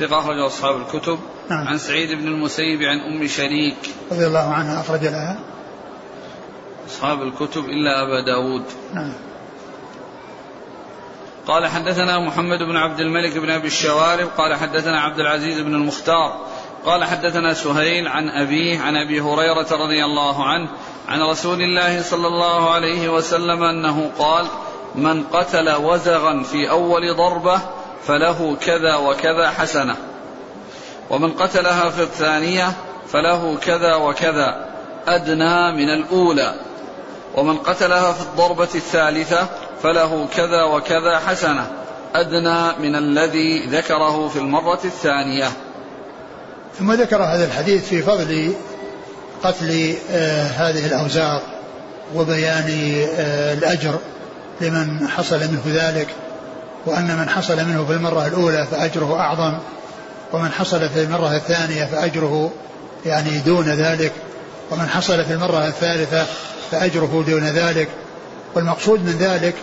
[0.00, 1.18] ثقة أخرج أصحاب الكتب.
[1.50, 1.68] نعم.
[1.68, 3.76] عن سعيد بن المسيب عن أم شريك.
[4.12, 5.38] رضي الله عنها أخرج لها.
[6.86, 8.64] أصحاب الكتب إلا أبا داود.
[8.94, 9.12] نعم
[11.46, 16.46] قال حدثنا محمد بن عبد الملك بن أبي الشوارب قال حدثنا عبد العزيز بن المختار
[16.84, 20.68] قال حدثنا سهيل عن أبيه عن أبي هريرة رضي الله عنه
[21.08, 24.46] عن رسول الله صلى الله عليه وسلم أنه قال
[24.94, 27.60] من قتل وزغا في أول ضربة
[28.06, 29.96] فله كذا وكذا حسنة
[31.10, 32.72] ومن قتلها في الثانية
[33.08, 34.68] فله كذا وكذا
[35.06, 36.54] أدنى من الأولى
[37.36, 39.46] ومن قتلها في الضربة الثالثة
[39.82, 41.70] فله كذا وكذا حسنة
[42.14, 45.48] أدنى من الذي ذكره في المرة الثانية.
[46.78, 48.54] ثم ذكر هذا الحديث في فضل
[49.42, 51.42] قتل آه هذه الأوزار
[52.14, 53.98] وبيان آه الأجر
[54.60, 56.08] لمن حصل منه ذلك
[56.86, 59.58] وأن من حصل منه في المرة الأولى فأجره أعظم
[60.32, 62.50] ومن حصل في المرة الثانية فأجره
[63.06, 64.12] يعني دون ذلك
[64.70, 66.26] ومن حصل في المرة الثالثة
[66.74, 67.88] فأجره دون ذلك.
[68.54, 69.54] والمقصود من ذلك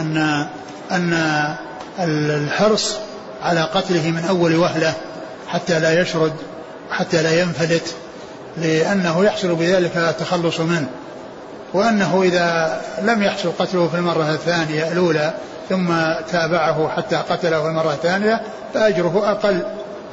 [0.00, 0.46] أن
[0.90, 1.12] أن
[1.98, 2.96] الحرص
[3.42, 4.94] على قتله من أول وهلة
[5.48, 6.32] حتى لا يشرد
[6.90, 7.94] حتى لا ينفلت
[8.56, 10.88] لأنه يحصل بذلك التخلص منه.
[11.74, 15.34] وأنه إذا لم يحصل قتله في المرة الثانية الأولى
[15.68, 15.88] ثم
[16.32, 18.40] تابعه حتى قتله المرة الثانية
[18.74, 19.62] فأجره أقل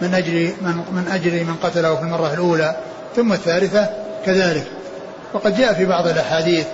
[0.01, 2.75] من أجل من, من أجل من قتله في المرة الأولى
[3.15, 3.89] ثم الثالثة
[4.25, 4.76] كذلك.
[5.33, 6.65] وقد جاء في بعض الأحاديث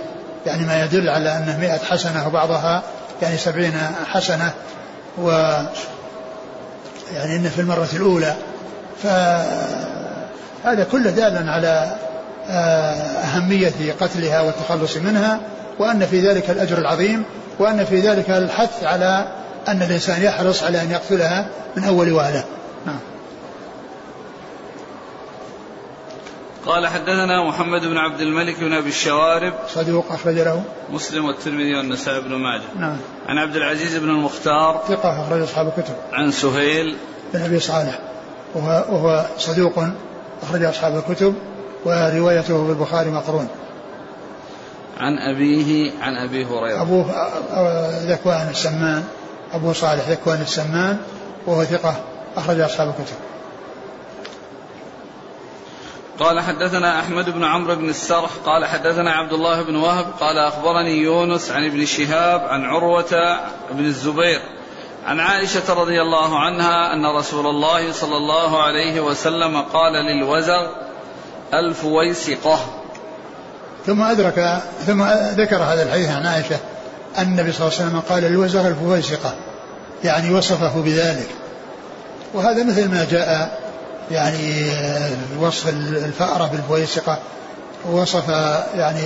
[0.46, 2.82] يعني ما يدل على أنه مئة حسنة وبعضها
[3.22, 3.72] يعني سبعين
[4.12, 4.50] حسنة
[5.18, 5.30] و
[7.14, 8.34] يعني أنه في المرة الأولى.
[9.02, 11.96] فهذا كله دالا على
[12.48, 12.94] آه،
[13.24, 15.40] أهمية قتلها والتخلص منها
[15.78, 17.24] وأن في ذلك الأجر العظيم
[17.58, 19.26] وأن في ذلك الحث على
[19.68, 21.46] أن الإنسان يحرص على أن يقتلها
[21.76, 22.44] من أول وهلة.
[22.86, 22.98] نعم.
[26.66, 29.52] قال حدثنا محمد بن عبد الملك بن أبي الشوارب.
[29.68, 30.62] صدوق أخرج له.
[30.90, 32.62] مسلم والترمذي والنسائي بن ماجه.
[32.78, 32.96] نعم.
[33.28, 34.84] عن عبد العزيز بن المختار.
[34.88, 35.94] ثقة أخرج أصحاب الكتب.
[36.12, 36.96] عن سهيل.
[37.34, 37.98] بن أبي صالح.
[38.54, 39.84] وهو, وهو صدوق
[40.42, 41.34] أخرج أصحاب الكتب.
[41.84, 43.48] وروايته في البخاري مقرون.
[45.00, 46.82] عن أبيه عن أبي هريرة.
[46.82, 47.06] أبوه
[48.06, 49.04] ذكوان السمان.
[49.52, 50.98] أبو صالح ذكوان السمان.
[51.46, 51.94] وهو ثقة
[52.36, 53.16] أخرج أصحاب الكتب.
[56.18, 60.96] قال حدثنا أحمد بن عمرو بن السرح قال حدثنا عبد الله بن وهب قال أخبرني
[60.96, 63.40] يونس عن ابن شهاب عن عروة
[63.70, 64.40] بن الزبير
[65.06, 70.66] عن عائشة رضي الله عنها أن رسول الله صلى الله عليه وسلم قال للوزغ
[71.54, 72.58] الفويسقة
[73.86, 75.02] ثم أدرك ثم
[75.36, 76.56] ذكر هذا الحديث عن عائشة
[77.18, 79.34] أن النبي صلى الله عليه وسلم قال للوزغ الفويسقة
[80.04, 81.28] يعني وصفه بذلك.
[82.34, 83.63] وهذا مثل ما جاء
[84.10, 84.70] يعني
[85.40, 87.18] وصف الفأرة بالفويسقة
[87.90, 88.28] وصف
[88.74, 89.00] يعني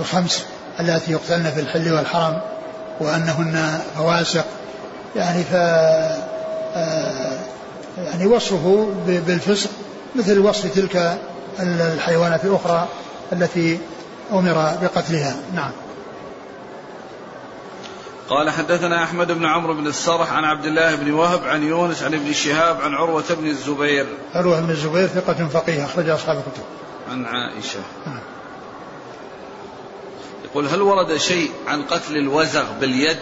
[0.00, 0.42] الخمس
[0.80, 2.40] اللاتي يقتلن في الحل والحرم
[3.00, 4.44] وأنهن فواسق.
[5.16, 5.54] يعني ف
[6.74, 7.38] آه،
[7.98, 9.70] يعني وصفه بالفسق
[10.16, 11.18] مثل وصف تلك
[11.60, 12.88] الحيوانات الأخرى
[13.32, 13.78] التي
[14.32, 15.34] أمر بقتلها.
[15.54, 15.70] نعم.
[18.32, 22.14] قال حدثنا أحمد بن عمرو بن السرح عن عبد الله بن وهب عن يونس عن
[22.14, 24.06] ابن شهاب عن عروة بن الزبير.
[24.34, 26.62] عروة بن الزبير ثقة فقيه أخرج أصحاب الكتب.
[27.10, 27.80] عن عائشة.
[28.06, 28.18] نعم.
[30.44, 33.18] يقول هل ورد شيء عن قتل الوزغ باليد؟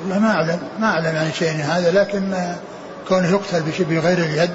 [0.00, 2.54] والله ما أعلم ما أعلم عن شيء هذا لكن
[3.08, 4.54] كونه يقتل بشبه غير اليد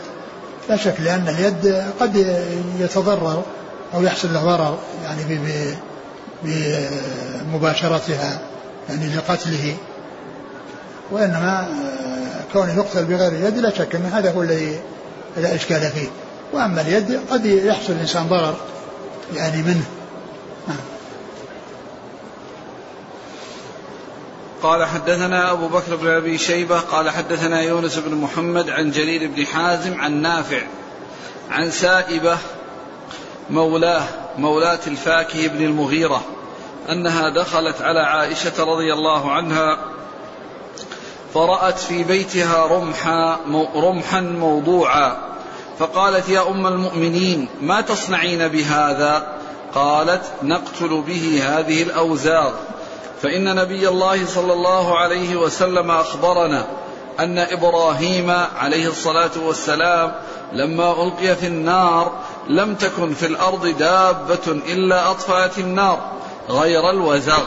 [0.70, 2.16] لا شك لأن اليد قد
[2.80, 3.44] يتضرر
[3.94, 5.24] أو يحصل له ضرر يعني
[6.44, 8.42] بمباشرتها
[8.90, 9.76] يعني لقتله.
[11.12, 11.68] وإنما
[12.54, 14.80] كونه يقتل بغير اليد لا شك أن هذا هو الذي
[15.38, 16.08] لا إشكال فيه.
[16.54, 18.56] وأما اليد قد يحصل الإنسان ضرر
[19.36, 19.86] يعني منه.
[20.68, 20.78] نعم.
[24.64, 29.46] قال حدثنا أبو بكر بن أبي شيبة قال حدثنا يونس بن محمد عن جرير بن
[29.46, 30.62] حازم عن نافع
[31.52, 32.38] عن سائبة
[33.50, 34.04] مولاه.
[34.38, 36.22] مولاة الفاكه بن المغيرة
[36.90, 39.80] أنها دخلت على عائشة رضي الله عنها
[41.34, 43.38] فرأت في بيتها رمحا
[43.76, 45.18] رمحا موضوعا
[45.80, 49.28] فقالت يا أم المؤمنين ما تصنعين بهذا؟
[49.76, 52.54] قالت نقتل به هذه الأوزار.
[53.22, 56.66] فإن نبي الله صلى الله عليه وسلم أخبرنا
[57.20, 58.30] أن إبراهيم
[58.60, 60.16] عليه الصلاة والسلام
[60.54, 62.12] لما ألقي في النار
[62.50, 66.00] لم تكن في الأرض دابة إلا أطفأت النار
[66.50, 67.44] غير الوزغ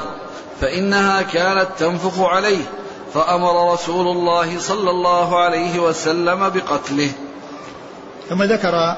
[0.60, 2.64] فإنها كانت تنفخ عليه
[3.14, 7.10] فأمر رسول الله صلى الله عليه وسلم بقتله.
[8.28, 8.96] ثم ذكر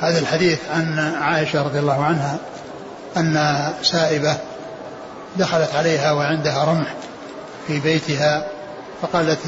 [0.00, 2.38] هذا الحديث عن عائشة رضي الله عنها
[3.16, 4.36] أن سائبة
[5.36, 6.94] دخلت عليها وعندها رمح
[7.66, 8.46] في بيتها
[9.02, 9.46] فقالت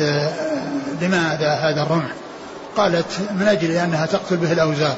[1.01, 2.11] لماذا هذا الرمح؟
[2.77, 4.97] قالت من أجل أنها تقتل به الأوزار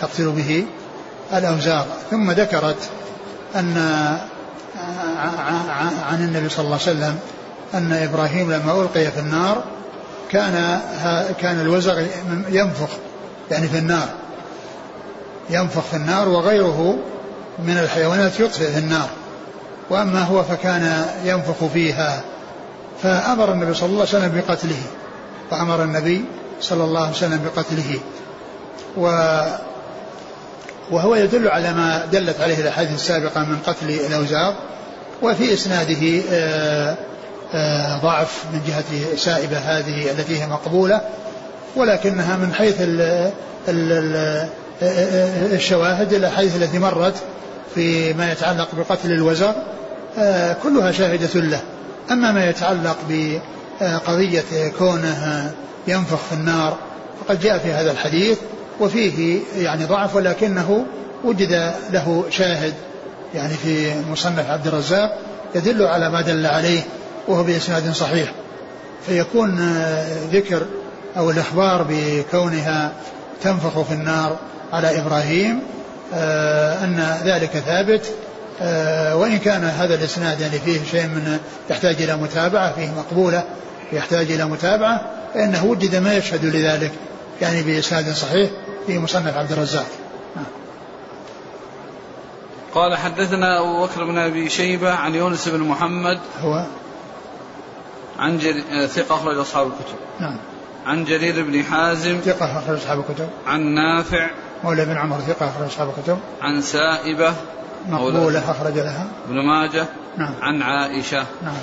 [0.00, 0.66] تقتل به
[1.34, 2.88] الأوزار ثم ذكرت
[3.56, 3.76] أن
[6.10, 7.18] عن النبي صلى الله عليه وسلم
[7.74, 9.64] أن إبراهيم لما ألقي في النار
[10.30, 10.80] كان
[11.40, 12.06] كان الوزغ
[12.48, 12.88] ينفخ
[13.50, 14.08] يعني في النار
[15.50, 16.98] ينفخ في النار وغيره
[17.58, 19.08] من الحيوانات يطفئ في النار.
[19.90, 22.20] وأما هو فكان ينفخ فيها.
[23.02, 24.82] فأمر النبي صلى الله عليه وسلم بقتله.
[25.50, 26.24] فأمر النبي
[26.60, 27.98] صلى الله عليه وسلم بقتله.
[28.96, 29.06] و
[30.90, 34.54] وهو يدل على ما دلت عليه الأحاديث السابقة من قتل الاوزار
[35.22, 36.96] وفي إسناده آه،
[37.54, 41.00] آه، ضعف من جهة سائبة هذه التي هي مقبولة
[41.76, 42.74] ولكنها من حيث
[45.52, 47.14] الشواهد الأحاديث التي مرت
[47.74, 49.54] فيما يتعلق بقتل الوزر
[50.18, 51.60] آه، كلها شاهدة له.
[52.10, 55.52] أما ما يتعلق بقضية كونه
[55.86, 56.76] ينفخ في النار
[57.20, 58.38] فقد جاء في هذا الحديث
[58.80, 60.84] وفيه يعني ضعف ولكنه
[61.24, 62.74] وجد له شاهد.
[63.34, 65.18] يعني في مصنف عبد الرزاق
[65.54, 66.80] يدل على ما دل عليه
[67.28, 68.32] وهو بإسناد صحيح.
[69.06, 69.74] فيكون
[70.32, 70.66] ذكر
[71.16, 72.92] أو الإخبار بكونها
[73.42, 74.38] تنفخ في النار
[74.72, 75.60] على إبراهيم
[76.14, 78.06] آه، أن ذلك ثابت
[78.62, 81.38] آه، وإن كان هذا الإسناد يعني فيه شيء من
[81.70, 83.44] يحتاج إلى متابعة فيه مقبولة
[83.92, 86.90] يحتاج إلى متابعة فإنه وجد ما يشهد لذلك
[87.40, 88.50] يعني بإسناد صحيح.
[88.90, 89.86] في مصنف عبد الرزاق.
[92.74, 96.64] قال حدثنا أبو بكر بن أبي شيبة عن يونس بن محمد هو
[98.18, 98.86] عن جر...
[98.86, 99.98] ثقة أخرج أصحاب الكتب.
[100.20, 100.36] نعم.
[100.86, 103.28] عن جرير بن حازم ثقة أخرج أصحاب الكتب.
[103.46, 104.30] عن نافع
[104.64, 106.18] مولى بن عمر ثقة أخرج أصحاب الكتب.
[106.42, 107.34] عن سائبة
[107.88, 109.06] مقبولة أخرج لها.
[109.28, 109.86] ابن ماجه
[110.16, 110.34] نعم.
[110.42, 111.26] عن عائشة.
[111.42, 111.54] نعم.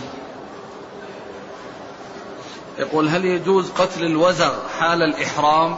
[2.80, 5.78] يقول هل يجوز قتل الوزغ حال الإحرام؟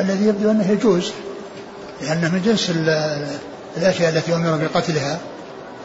[0.00, 1.12] الذي يبدو أنه يجوز
[2.00, 2.70] لأنه من جنس
[3.76, 5.18] الأشياء التي أمر بقتلها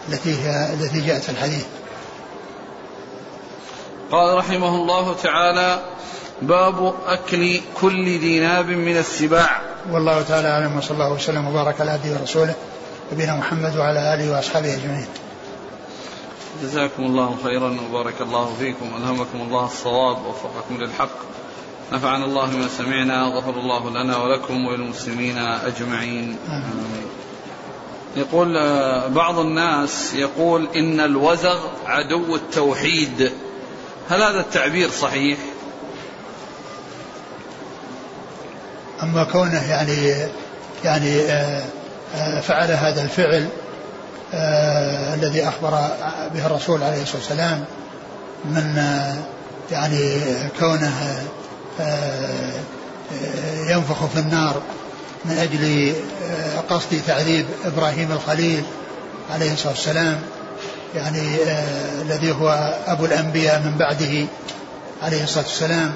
[0.10, 1.66] التي هي التي جاءت في الحديث.
[4.12, 5.80] قال رحمه الله تعالى
[6.42, 9.62] باب أكل كل ذي ناب من السباع.
[9.92, 12.56] والله تعالى أعلم وصلى الله وسلم وبارك على عبده ورسوله
[13.14, 15.08] نبينا محمد وعلى آله وأصحابه أجمعين.
[16.64, 18.86] جزاكم الله خيرا وبارك الله فيكم.
[18.98, 21.18] ألهمكم الله الصواب ووفقكم للحق.
[21.94, 27.08] نفعنا الله بما سمعنا غفر الله لنا ولكم وللمسلمين أجمعين آمين.
[28.16, 28.54] يقول
[29.10, 33.32] بعض الناس يقول إن الوزغ عدو التوحيد
[34.10, 35.38] هل هذا التعبير صحيح؟
[39.04, 40.28] أما كونه يعني
[40.84, 41.64] يعني آه،
[42.16, 43.48] آه، فعل هذا الفعل
[44.34, 45.70] آه الذي أخبر
[46.34, 47.66] به الرسول عليه الصلاة والسلام
[48.46, 48.82] من
[49.72, 50.20] يعني
[50.60, 51.24] كونه
[53.70, 54.62] ينفخ في النار
[55.26, 55.94] من أجل
[56.70, 58.64] قصد تعذيب إبراهيم الخليل
[59.34, 60.20] عليه الصلاة والسلام
[60.96, 61.38] يعني
[62.02, 64.26] الذي هو أبو الأنبياء من بعده
[65.04, 65.94] عليه الصلاة والسلام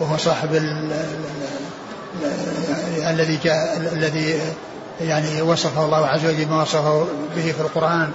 [0.00, 0.54] وهو صاحب
[3.10, 4.40] الذي جاء الذي
[5.00, 7.06] يعني وصفه الله عز وجل بما وصفه
[7.36, 8.12] به في القرآن.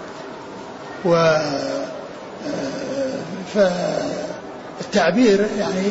[1.05, 1.37] و
[3.53, 5.83] فالتعبير يعني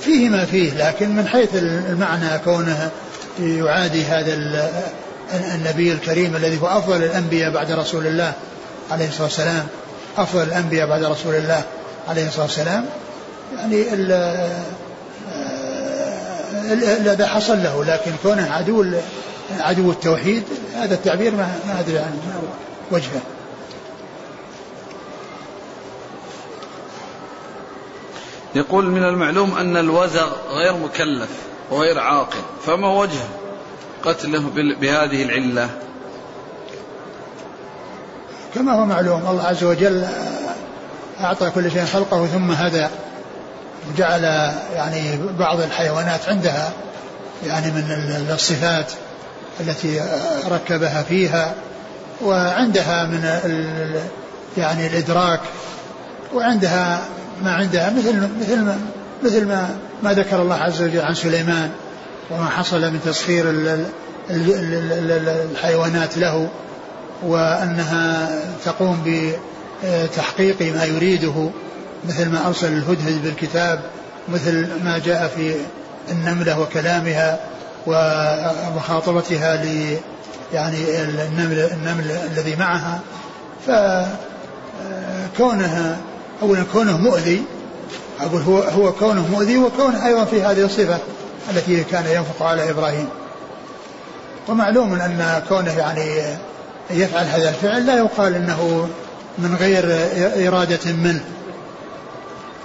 [0.00, 2.90] فيه ما فيه لكن من حيث المعنى كونه
[3.40, 4.34] يعادي هذا
[5.54, 8.32] النبي الكريم الذي هو أفضل الأنبياء بعد رسول الله
[8.90, 9.66] عليه الصلاة والسلام.
[10.18, 11.62] أفضل الأنبياء بعد رسول الله
[12.08, 12.86] عليه الصلاة والسلام.
[13.56, 13.94] يعني
[17.00, 18.86] الذي حصل له لكن كونه عدو
[19.60, 20.42] عدو التوحيد
[20.76, 22.18] هذا التعبير ما ما أدري عن
[22.90, 23.20] وجهه.
[28.54, 31.28] يقول من المعلوم أن الوزغ غير مكلف
[31.70, 32.40] وغير عاقل.
[32.66, 33.20] فما وجه
[34.04, 34.50] قتله
[34.80, 35.70] بهذه العلة؟
[38.54, 40.06] كما هو معلوم الله عز وجل
[41.20, 42.86] أعطى كل شيء خلقه ثم هدى.
[43.96, 44.24] جعل
[44.74, 46.72] يعني بعض الحيوانات عندها
[47.46, 48.92] يعني من الصفات
[49.60, 50.00] التي
[50.50, 51.54] ركبها فيها.
[52.22, 53.24] وعندها من
[54.56, 55.40] يعني الإدراك.
[56.34, 57.02] وعندها
[57.44, 58.78] ما عندها مثل مثل ما
[59.24, 61.70] مثل ما ما ذكر الله عز وجل عن سليمان
[62.30, 63.44] وما حصل من تسخير
[64.30, 66.48] الحيوانات له
[67.22, 68.30] وأنها
[68.64, 69.02] تقوم
[69.84, 71.50] بتحقيق ما يريده
[72.08, 73.80] مثل ما أرسل الهدهد بالكتاب
[74.28, 75.54] مثل ما جاء في
[76.10, 77.40] النملة وكلامها
[77.86, 79.96] ومخاطبتها ل
[80.52, 83.00] يعني النمل النمل الذي معها.
[85.36, 85.96] فكونها
[86.42, 87.42] اولا كونه مؤذي
[88.20, 90.98] أقول هو هو كونه مؤذي وكونه أيضا في هذه الصفة
[91.50, 93.08] التي كان ينفق على إبراهيم.
[94.48, 96.36] ومعلوم أن كونه يعني
[96.90, 98.88] يفعل هذا الفعل لا يقال إنه
[99.38, 99.84] من غير
[100.48, 101.24] إرادة منه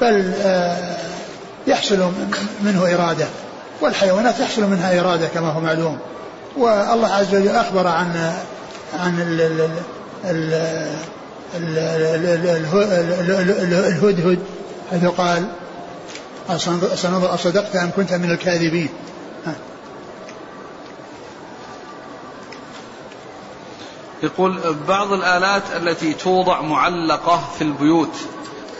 [0.02, 0.98] بل آه،
[1.68, 2.12] يحصل
[2.62, 3.26] منه إرادة
[3.82, 5.98] والحيوانات يحصل منها إرادة كما هو معلوم.
[6.58, 8.34] والله عز وجل أخبر عن
[9.00, 9.20] عن
[13.64, 14.40] الهدهد
[14.92, 15.48] حيث قال
[17.10, 18.90] أصدقت أم كنت من الكاذبين.
[24.24, 28.16] يقول بعض الآلات التي توضع معلقة في البيوت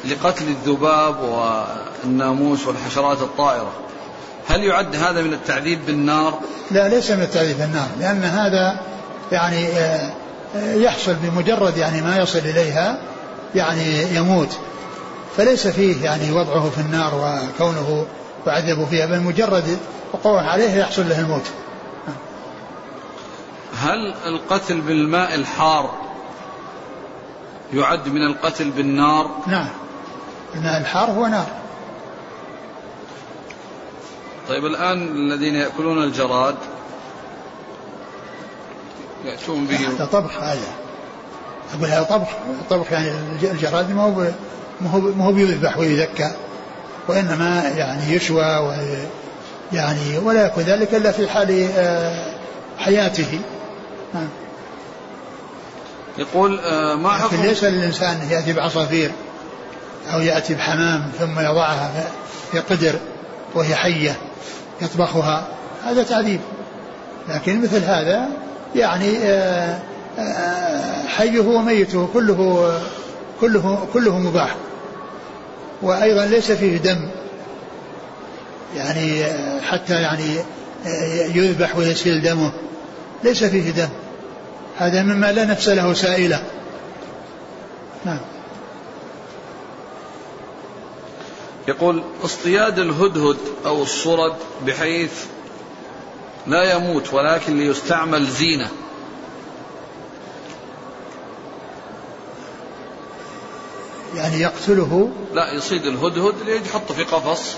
[0.06, 1.16] لقتل الذباب
[2.04, 3.72] والناموس والحشرات الطائرة
[4.48, 6.40] هل يعد هذا من التعذيب بالنار؟
[6.72, 8.80] لا ليس من التعذيب بالنار لأن هذا
[9.32, 10.14] يعني آه،
[10.56, 13.00] يحصل بمجرد يعني ما يصل إليها
[13.56, 14.58] يعني يموت.
[15.38, 18.06] فليس فيه يعني وضعه في النار وكونه
[18.48, 19.78] يعذب فيها بل مجرد
[20.14, 21.46] وقوعه عليه يحصل له الموت.
[23.78, 25.92] هل القتل بالماء الحار
[27.74, 29.68] يعد من القتل بالنار؟ نعم.
[30.56, 31.48] الماء الحار هو نار.
[34.50, 36.56] طيب الآن الذين يأكلون الجراد
[39.28, 40.74] يأتون به؟ هذا طبخ هذا
[41.74, 42.28] أقول هذا طبخ
[42.70, 43.12] طبخ يعني
[43.44, 44.32] الجراد ما هو
[44.82, 46.32] ما هو بيذبح ويذكى
[47.08, 48.74] وإنما يعني يشوى و
[49.74, 52.36] يعني ولا يكون ذلك إلا في حال آه،
[52.78, 53.40] حياته.
[54.14, 54.28] نعم
[56.18, 59.12] يقول آه، ما حكم؟ لكن ليس للإنسان يأتي بعصافير
[60.14, 61.92] أو يأتي بحمام ثم يضعها
[62.52, 62.96] في قدر
[63.56, 64.18] وهي حية
[64.82, 65.48] يطبخها
[65.84, 66.40] هذا تعذيب.
[67.30, 68.30] لكن مثل هذا
[68.78, 69.80] يعني آه،
[70.20, 72.72] آه، حيه وميته كله
[73.42, 74.56] كله كله مباح.
[75.82, 77.10] وأيضا ليس فيه دم.
[78.76, 80.36] يعني آه، حتى يعني
[81.36, 82.52] يذبح ويسيل دمه.
[83.24, 83.90] ليس فيه دم.
[84.78, 86.44] هذا مما لا نفس له سائلة.
[88.06, 88.20] نعم.
[91.68, 95.12] يقول اصطياد الهدهد أو الصرد بحيث
[96.48, 98.70] لا يموت ولكن ليستعمل زينة.
[104.16, 107.56] يعني يقتله؟ لا يصيد الهدهد ليحطه في قفص.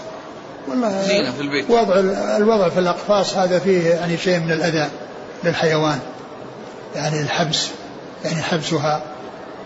[0.68, 1.70] والله زينة في البيت.
[1.70, 2.00] وضع
[2.38, 4.90] الوضع في الأقفاص هذا فيه يعني شيء من الأذى
[5.44, 6.00] للحيوان.
[6.96, 7.68] يعني الحبس
[8.26, 9.04] يعني حبسها.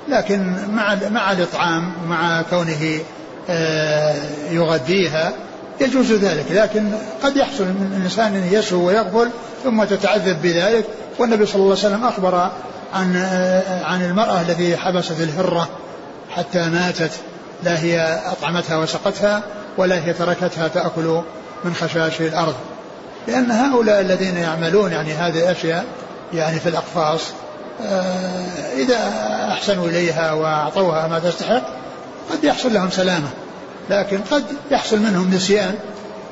[0.08, 3.00] لكن مع مع الإطعام ومع كونه
[3.50, 4.16] آه،
[4.52, 5.34] يغذيها
[5.82, 6.92] يجوز ذلك لكن
[7.24, 9.30] قد يحصل من الإنسان أن يسهو ويغفل
[9.64, 10.86] ثم تتعذب بذلك
[11.20, 12.50] والنبي صلى الله عليه وسلم أخبر
[12.94, 13.16] عن
[13.84, 15.70] عن المرأة التي حبست الهرة
[16.30, 17.12] حتى ماتت
[17.64, 19.44] لا هي أطعمتها وسقتها
[19.78, 21.22] ولا هي تركتها تأكل
[21.64, 22.56] من خشاش الأرض.
[23.28, 25.86] لأن هؤلاء الذين يعملون يعني هذه الأشياء
[26.34, 27.22] يعني في الأقفاص
[27.86, 28.46] آه،
[28.78, 28.98] إذا
[29.52, 31.64] أحسنوا إليها وأعطوها ما تستحق
[32.32, 33.28] قد يحصل لهم سلامة.
[33.90, 35.76] لكن قد يحصل منهم نسيان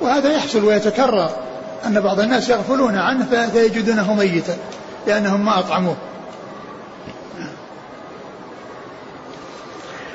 [0.02, 1.30] وهذا يحصل ويتكرر.
[1.86, 4.58] أن بعض الناس يغفلون عنه فيجدونه ميتا
[5.08, 5.96] لأنهم ما أطعموه.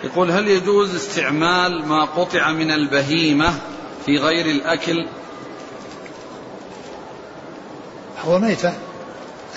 [0.05, 3.55] يقول هل يجوز استعمال ما قطع من البهيمة
[4.07, 5.09] في غير الأكل؟
[8.25, 8.73] هو ميتة.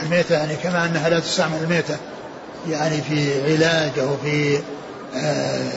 [0.03, 1.97] الميتة يعني كما أنها لا تستعمل الميتة
[2.69, 4.59] يعني في علاج أو في
[5.15, 5.71] آه،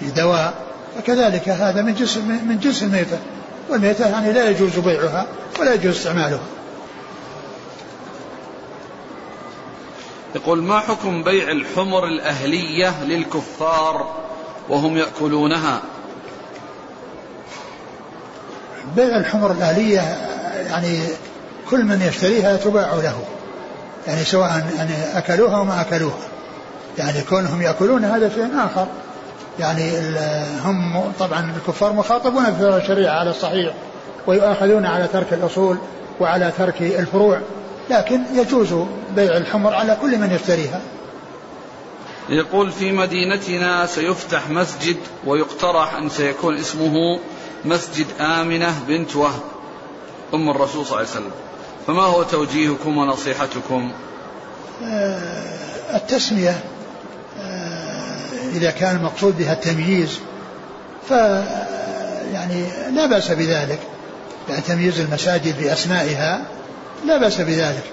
[0.00, 0.67] في دواء.
[0.98, 3.18] فكذلك هذا من جنس من جنس الميتة.
[3.68, 5.26] والميتة يعني لا يجوز بيعها
[5.60, 6.40] ولا يجوز استعمالها.
[10.34, 14.14] يقول ما حكم بيع الحمر الأهلية للكفار
[14.68, 15.80] وهم يأكلونها؟
[18.96, 20.00] بيع الحمر الأهلية
[20.66, 21.00] يعني
[21.70, 23.22] كل من يشتريها تباع له.
[24.06, 26.28] يعني سواء يعني أكلوها وما أكلوها.
[26.98, 28.86] يعني كونهم يأكلون هذا شيء آخر.
[29.58, 29.92] يعني
[30.64, 33.74] هم طبعا الكفار مخاطبون في الشريعة على الصحيح
[34.26, 35.78] ويؤاخذون على ترك الأصول
[36.20, 37.40] وعلى ترك الفروع
[37.90, 38.74] لكن يجوز
[39.16, 40.80] بيع الحمر على كل من يشتريها.
[42.28, 44.96] يقول في مدينتنا سيفتح مسجد
[45.26, 47.18] ويقترح أن سيكون اسمه
[47.64, 49.40] مسجد آمنة بنت وهب
[50.34, 51.30] أم الرسول صلى الله عليه وسلم.
[51.86, 53.92] فما هو توجيهكم ونصيحتكم؟
[54.84, 56.60] آه، التسمية
[58.54, 60.18] إذا كان المقصود بها التمييز
[61.08, 61.10] ف
[62.32, 63.78] يعني لا بأس بذلك.
[64.48, 66.40] يعني تمييز المساجد بأسمائها
[67.06, 67.84] لا بأس بذلك.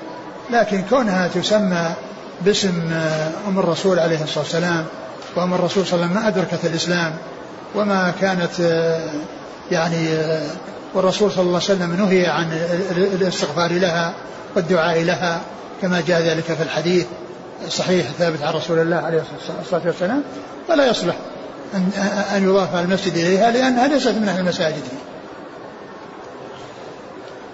[0.51, 1.93] لكن كونها تسمى
[2.41, 4.85] باسم آه، أم الرسول عليه الصلاة والسلام
[5.35, 7.15] وأم الرسول صلى الله عليه وسلم ما أدركت الإسلام
[7.75, 9.09] وما كانت آه،
[9.71, 10.47] يعني آه،
[10.93, 12.51] والرسول صلى الله عليه وسلم نهي عن
[12.91, 14.13] الاستغفار لها
[14.55, 15.41] والدعاء لها
[15.81, 17.05] كما جاء ذلك في الحديث.
[17.67, 19.23] الصحيح الثابت عن رسول الله عليه
[19.61, 20.23] الصلاة والسلام
[20.67, 21.15] فلا يصلح
[21.73, 21.91] أن
[22.35, 24.83] أن يضاف المسجد إليها لأنها ليست من أهل المساجد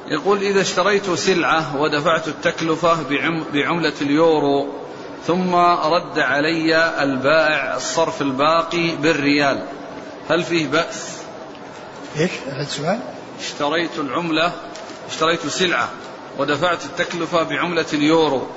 [0.08, 2.98] يقول إذا اشتريت سلعة ودفعت التكلفة
[3.54, 4.68] بعملة اليورو
[5.28, 9.64] ثم رد علي البائع الصرف الباقي بالريال
[10.30, 11.18] هل فيه بأس؟
[12.18, 13.00] إيش؟ هذا السؤال؟
[13.40, 14.52] اشتريت العملة
[15.10, 15.90] اشتريت سلعة
[16.38, 18.48] ودفعت التكلفة بعملة اليورو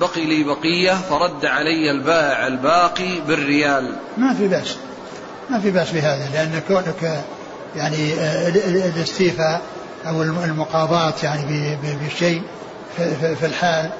[0.00, 3.96] بقي لي بقية فرد علي البائع الباقي بالريال.
[4.18, 4.76] ما في بأس.
[5.50, 7.24] ما في بأس بهذا لأن كونك
[7.76, 8.48] يعني آه،
[8.96, 9.62] الاستيفاء
[10.06, 12.42] أو المقاضاة يعني بالشيء
[13.40, 13.90] في الحال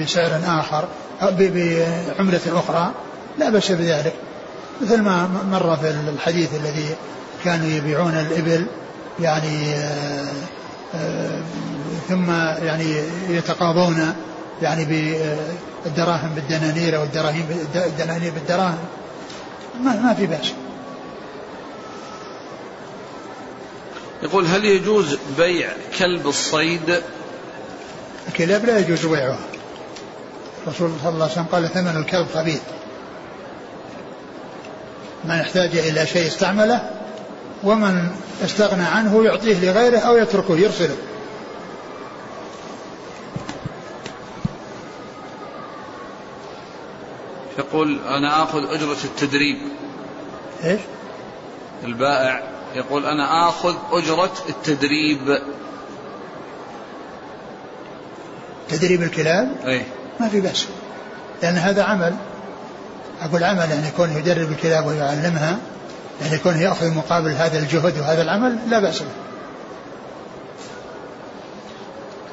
[0.00, 0.88] بسعر آخر
[1.22, 2.92] بعملة أخرى
[3.38, 4.14] لا بأس بذلك.
[4.82, 6.94] مثل ما مر في الحديث الذي
[7.44, 8.66] كانوا يبيعون الإبل
[9.20, 10.32] يعني آه،
[12.08, 12.30] ثم
[12.66, 12.84] يعني
[13.28, 14.14] يتقاضون
[14.62, 14.84] يعني
[15.84, 18.78] بالدراهم بالدنانير أو الدراهم الدنانير بالدراهم.
[19.84, 20.52] ما ما في بأس.
[24.22, 25.68] يقول هل يجوز بيع
[25.98, 27.02] كلب الصيد؟
[28.28, 29.38] الكلاب لا يجوز بيعها
[30.66, 32.60] الرسول صلى الله عليه وسلم قال ثمن الكلب خبيث.
[35.24, 36.90] من احتاج إلى شيء استعمله
[37.64, 38.10] ومن
[38.44, 40.96] استغنى عنه يعطيه لغيره أو يتركه يرسله.
[47.58, 49.58] يقول أنا آخذ أجرة التدريب.
[50.64, 50.80] إيش؟
[51.84, 52.42] البائع
[52.74, 55.38] يقول أنا آخذ أجرة التدريب.
[58.68, 59.82] تدريب الكلاب أي
[60.20, 60.66] ما في بأس.
[61.42, 62.14] لأن هذا عمل.
[63.22, 65.58] أقول عمل يعني يكون يدرب الكلاب ويعلمها.
[66.20, 69.08] يعني يكون يأخذ مقابل هذا الجهد وهذا العمل لا بأس به.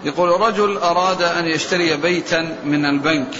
[0.03, 3.35] يقول رجل أراد أن يشتري بيتا من البنك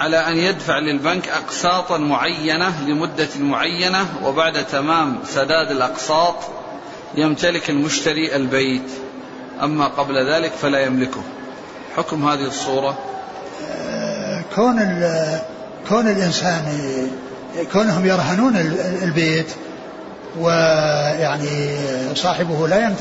[0.00, 6.36] على أن يدفع للبنك أقساطا معينة لمدة معينة وبعد تمام سداد الأقساط
[7.14, 8.90] يمتلك المشتري البيت.
[9.62, 11.22] أما قبل ذلك فلا يملكه.
[11.96, 12.98] حكم هذه الصورة؟
[14.54, 14.76] كون
[15.88, 16.64] كون الإنسان
[17.72, 18.56] كونهم يرهنون
[19.02, 19.46] البيت
[20.38, 21.70] ويعني
[22.14, 22.92] صاحبه لا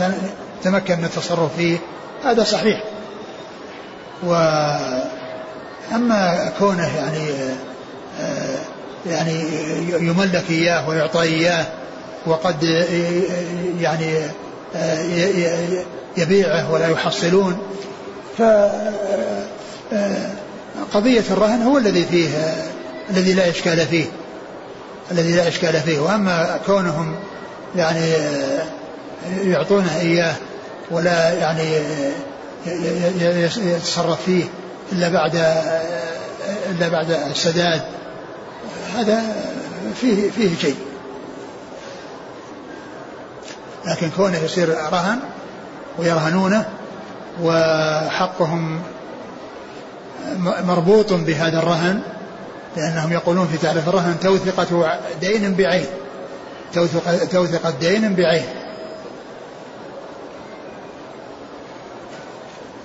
[0.62, 1.78] يتمكن من التصرف فيه
[2.24, 2.84] هذا صحيح.
[4.24, 4.34] و
[5.96, 7.30] أما كونه يعني
[9.06, 9.44] يعني
[10.00, 11.66] يملك إياه ويعطى إياه
[12.26, 12.64] وقد
[13.80, 14.22] يعني
[16.18, 17.58] يبيعه ولا يحصلون
[18.38, 18.42] ف
[20.94, 22.30] قضية الرهن هو الذي فيه
[23.10, 24.06] الذي لا إشكال فيه.
[25.12, 26.00] الذي لا إشكال فيه.
[26.00, 27.16] وأما كونهم
[27.76, 28.14] يعني
[29.44, 30.36] يعطونه إياه
[30.92, 31.64] ولا يعني
[33.58, 34.44] يتصرف فيه
[34.92, 35.36] إلا بعد
[36.70, 37.82] إلا بعد السداد
[38.96, 39.22] هذا
[40.02, 40.76] فيه فيه شيء.
[43.86, 45.20] لكن كونه يصير رهن
[45.98, 46.66] ويرهنونه
[47.44, 48.82] وحقهم
[50.64, 52.02] مربوط بهذا الرهن
[52.78, 55.86] لأنهم يقولون في تعريف الرهن توثقة دين بعين.
[56.74, 58.46] توثقة, توثقة دين بعين.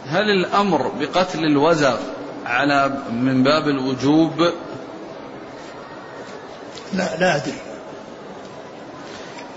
[0.08, 1.96] هل الأمر بقتل الوزغ
[2.46, 4.32] على من باب الوجوب؟
[6.92, 7.54] لا لا أدري.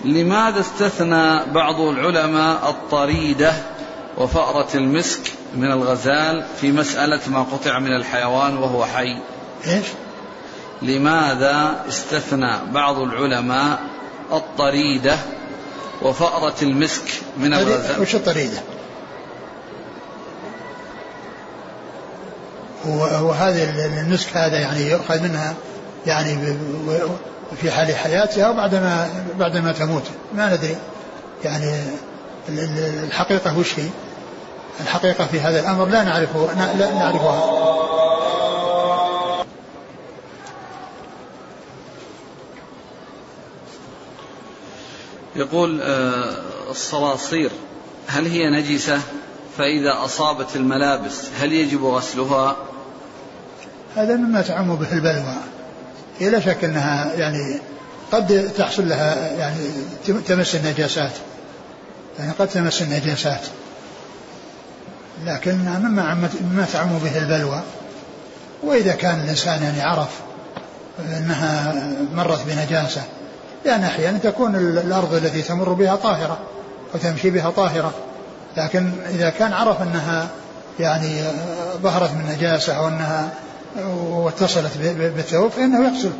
[0.05, 3.53] لماذا استثنى بعض العلماء الطريدة
[4.17, 9.19] وفأرة المسك من الغزال في مسألة ما قطع من الحيوان وهو حي؟
[9.67, 9.85] إيش؟
[10.81, 13.79] لماذا استثنى بعض العلماء
[14.31, 15.17] الطريدة
[16.01, 18.57] وفأرة المسك من الغزال وش الطريدة؟
[23.21, 25.53] وهذا النسك هذا يعني يؤخذ منها
[26.05, 26.57] يعني
[27.61, 29.09] في حال حياتها وبعدما
[29.39, 30.03] بعدما تموت.
[30.35, 30.75] ما ندري.
[31.43, 31.75] يعني
[33.03, 33.87] الحقيقة وش هي؟
[34.81, 36.47] الحقيقة في هذا الأمر لا نعرفه
[36.77, 37.65] لا نعرفها.
[45.35, 46.35] يقول آه،
[46.69, 47.51] الصراصير
[48.07, 48.99] هل هي نجسة؟
[49.57, 52.55] فإذا أصابت الملابس هل يجب غسلها؟
[53.95, 55.35] هذا مما تعم به البلوى.
[56.19, 57.59] هي لا شك أنها يعني
[58.11, 59.59] قد تحصل لها يعني
[60.27, 61.11] تمس النجاسات.
[62.19, 63.41] يعني قد تمس النجاسات.
[65.25, 67.63] لكن مما مما تعم به البلوى
[68.63, 70.09] وإذا كان الإنسان يعني عرف
[70.99, 71.73] أنها
[72.13, 73.01] مرت بنجاسة
[73.65, 76.37] لأن أحيانا تكون الأرض التي تمر بها طاهرة
[76.93, 77.93] وتمشي بها طاهرة.
[78.57, 80.27] لكن إذا كان عرف أنها
[80.79, 81.23] يعني
[81.81, 83.29] ظهرت من نجاسة أو أنها
[83.99, 86.11] واتصلت بالثوب فإنه يغسل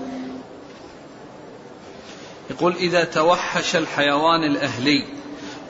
[2.50, 5.06] يقول إذا توحش الحيوان الأهلي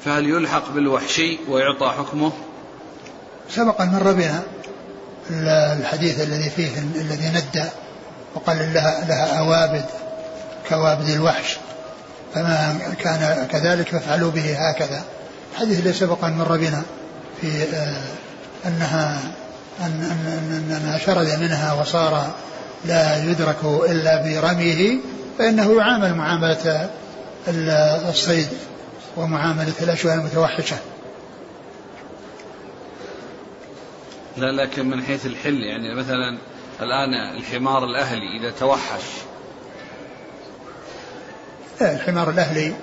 [0.05, 2.31] فهل يلحق بالوحشي ويعطى حكمه؟
[3.49, 4.43] سبق أن مر بنا
[5.79, 7.69] الحديث الذي فيه الذي ندى
[8.35, 9.85] وقال لها لها أوابد
[10.69, 11.57] كوابد الوحش.
[12.35, 15.03] فما كان كذلك فافعلوا به هكذا.
[15.53, 16.83] الحديث الذي سبق أن مر بنا
[17.41, 18.01] في آه،
[18.65, 19.21] أنها
[19.79, 22.31] أن, أن, أن ما شرد منها وصار
[22.85, 24.97] لا يدرك إلا برميه
[25.37, 26.89] فإنه يعامل معاملة
[28.09, 28.47] الصيد
[29.17, 30.77] ومعاملة الأشياء المتوحشة.
[34.37, 36.37] لا لكن من حيث الحل يعني مثلا
[36.81, 39.03] الآن الحمار الأهلي إذا توحش
[41.81, 42.73] الحمار الأهلي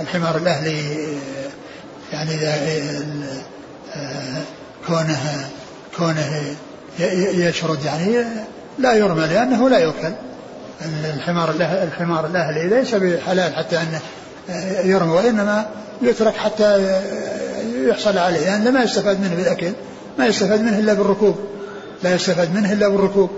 [0.00, 0.78] الحمار الأهلي
[2.12, 2.38] يعني
[4.86, 5.48] كونه
[5.96, 6.54] كونه
[7.34, 8.24] يشرد يعني
[8.78, 10.12] لا يرمى لأنه لا يؤكل.
[11.04, 14.00] الحمار الحمار الأهلي ليس بحلال حتى أنه
[14.84, 15.66] يرمى وإنما
[16.02, 17.00] يترك حتى
[17.74, 19.72] يحصل عليه لأن يعني ما يستفاد منه بالأكل
[20.18, 21.36] ما يستفاد منه إلا بالركوب
[22.02, 23.30] لا يستفاد منه إلا بالركوب.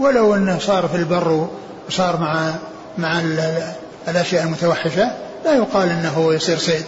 [0.00, 1.48] ولو أنه صار في البر
[1.88, 2.54] وصار مع
[2.98, 3.20] مع
[4.08, 5.10] الأشياء المتوحشة
[5.44, 6.84] لا يقال أنه يصير صيد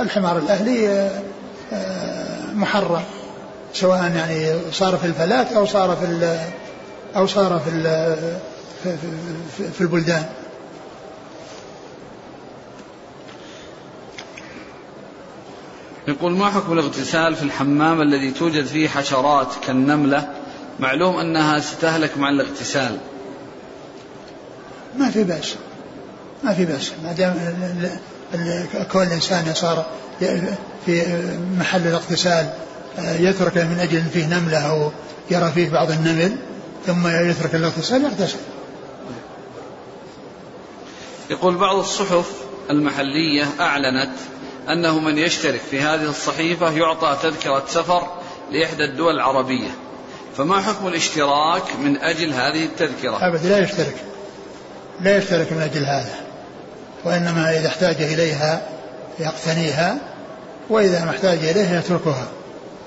[0.00, 1.10] الحمار الأهلي
[2.54, 3.02] محرم
[3.74, 6.38] سواء يعني صار في الفلاة أو صار في
[7.16, 7.70] أو صار في
[9.72, 10.24] في البلدان.
[16.08, 20.28] يقول ما حكم الاغتسال في الحمام الذي توجد فيه حشرات كالنملة
[20.80, 22.98] معلوم أنها ستهلك مع الاغتسال.
[24.98, 25.54] ما في بأس.
[26.44, 26.92] ما في بأس.
[27.04, 27.34] ما دام
[28.92, 29.86] كل إنسان صار
[30.86, 31.22] في
[31.58, 32.50] محل الاغتسال
[32.98, 34.90] آه، يترك من أجل فيه نملة أو
[35.30, 36.36] يرى فيه بعض النمل
[36.86, 38.38] ثم يترك الاغتسال يغتسل.
[41.30, 42.30] يقول بعض الصحف
[42.70, 44.14] المحلية أعلنت
[44.68, 48.06] أنه من يشترك في هذه الصحيفة يعطى تذكرة سفر
[48.50, 49.70] لإحدى الدول العربية.
[50.38, 53.94] فما حكم الاشتراك من أجل هذه التذكرة؟ أبدا لا يشترك.
[55.00, 56.14] لا يشترك من أجل هذا.
[57.04, 58.62] وإنما إذا احتاج إليها
[59.18, 59.98] يقتنيها
[60.70, 62.28] وإذا ما احتاج إليها يتركها.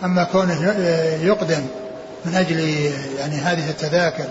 [0.04, 0.76] أما كونه
[1.22, 1.66] يقدم
[2.26, 2.60] من أجل
[3.20, 4.28] يعني هذه التذاكر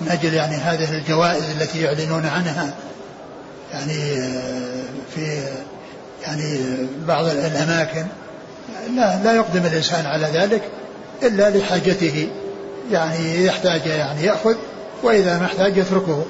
[0.00, 2.74] من أجل يعني هذه الجوائز التي يعلنون عنها
[3.72, 3.94] يعني
[5.14, 5.44] في
[6.22, 6.58] يعني
[7.06, 8.06] بعض الأماكن
[8.96, 10.62] لا لا يقدم الإنسان على ذلك
[11.22, 12.28] إلا لحاجته.
[12.90, 14.54] يعني يحتاج يعني يأخذ
[15.02, 16.24] وإذا ما احتاج يتركه.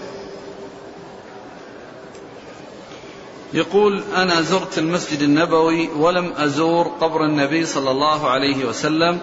[3.54, 9.18] يقول أنا زرت المسجد النبوي ولم أزور قبر النبي صلى الله عليه وسلم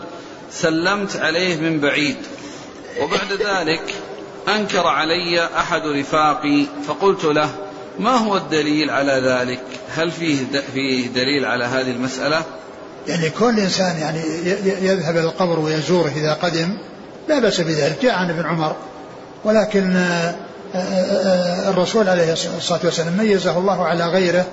[0.52, 2.18] سلمت عليه من بعيد.
[3.02, 3.94] وبعد ذلك
[4.48, 7.50] أنكر علي أحد رفاقي فقلت له
[8.00, 9.62] ما هو الدليل على ذلك؟
[9.96, 12.44] هل فيه فيه دليل على هذه المسألة؟
[13.08, 14.20] يعني كل إنسان يعني
[14.82, 16.78] يذهب إلى القبر ويزوره إذا قدم
[17.30, 18.76] لا بأس بذلك جاء عن ابن عمر
[19.44, 20.36] ولكن آه،
[20.76, 24.46] آه، آه، الرسول عليه الصلاة والسلام ميزه الله على غيره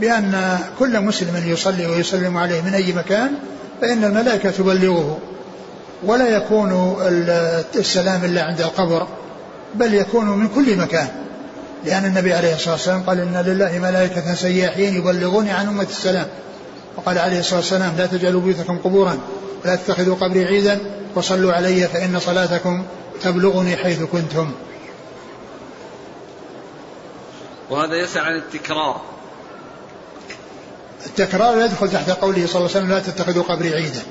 [0.00, 3.30] بأن كل مسلم يصلي ويسلم عليه من أي مكان
[3.80, 5.18] فإن الملائكة تبلغه
[6.04, 6.96] ولا يكون
[7.76, 9.06] السلام إلا عند القبر
[9.74, 11.08] بل يكون من كل مكان.
[11.84, 16.26] لأن النبي عليه الصلاة والسلام قال إن لله ملائكة سياحين يبلغوني عن أمة السلام.
[16.96, 19.18] وقال عليه الصلاة والسلام لا تجعلوا بيوتكم قبورا
[19.64, 20.78] ولا تتخذوا قبري عيدا.
[21.16, 22.84] وصلوا علي فإن صلاتكم
[23.22, 24.52] تبلغني حيث كنتم.
[27.70, 29.00] وهذا يسأل عن التكرار.
[31.06, 34.02] التكرار يدخل تحت قوله صلى الله عليه وسلم لا تتخذوا قبري عيدا.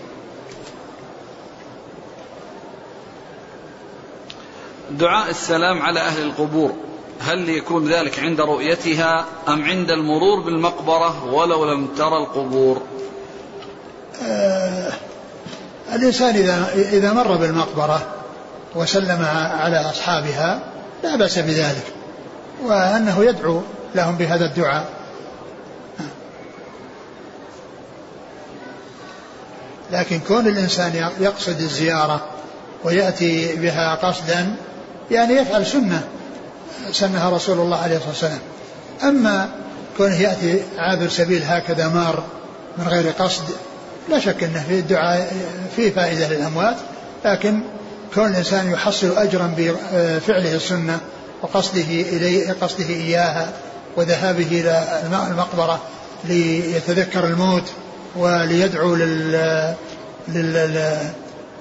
[4.92, 6.76] دعاء السلام على أهل القبور.
[7.20, 12.82] هل يكون ذلك عند رؤيتها أم عند المرور بالمقبرة ولو لم ترى القبور؟
[14.24, 14.94] آه
[15.96, 18.02] الإنسان إذا, إذا مر بالمقبرة
[18.76, 19.26] وسلم
[19.60, 20.60] على أصحابها
[21.04, 21.84] لا بأس بذلك
[22.64, 23.62] وأنه يدعو
[23.96, 24.86] لهم بهذا الدعاء.
[29.92, 32.26] لكن كون الإنسان يقصد الزيارة
[32.84, 34.56] ويأتي بها قصدا
[35.12, 36.04] يعني يفعل سنة
[36.92, 38.40] سنها رسول الله عليه الصلاة والسلام.
[39.04, 39.50] أما
[39.98, 42.24] كونه يأتي عابر سبيل هكذا مار
[42.78, 43.44] من غير قصد
[44.10, 45.34] لا شك أنه في الدعاء
[45.76, 46.76] فيه فائدة للأموات
[47.26, 47.62] لكن
[48.14, 51.00] كون الإنسان يحصل أجرا بفعله السنة
[51.42, 53.50] وقصده إليه قصده إياها
[53.98, 55.02] وذهابه إلى
[55.32, 55.80] المقبرة
[56.24, 57.64] ليتذكر الموت
[58.16, 59.32] وليدعو لل,
[60.28, 60.98] لل...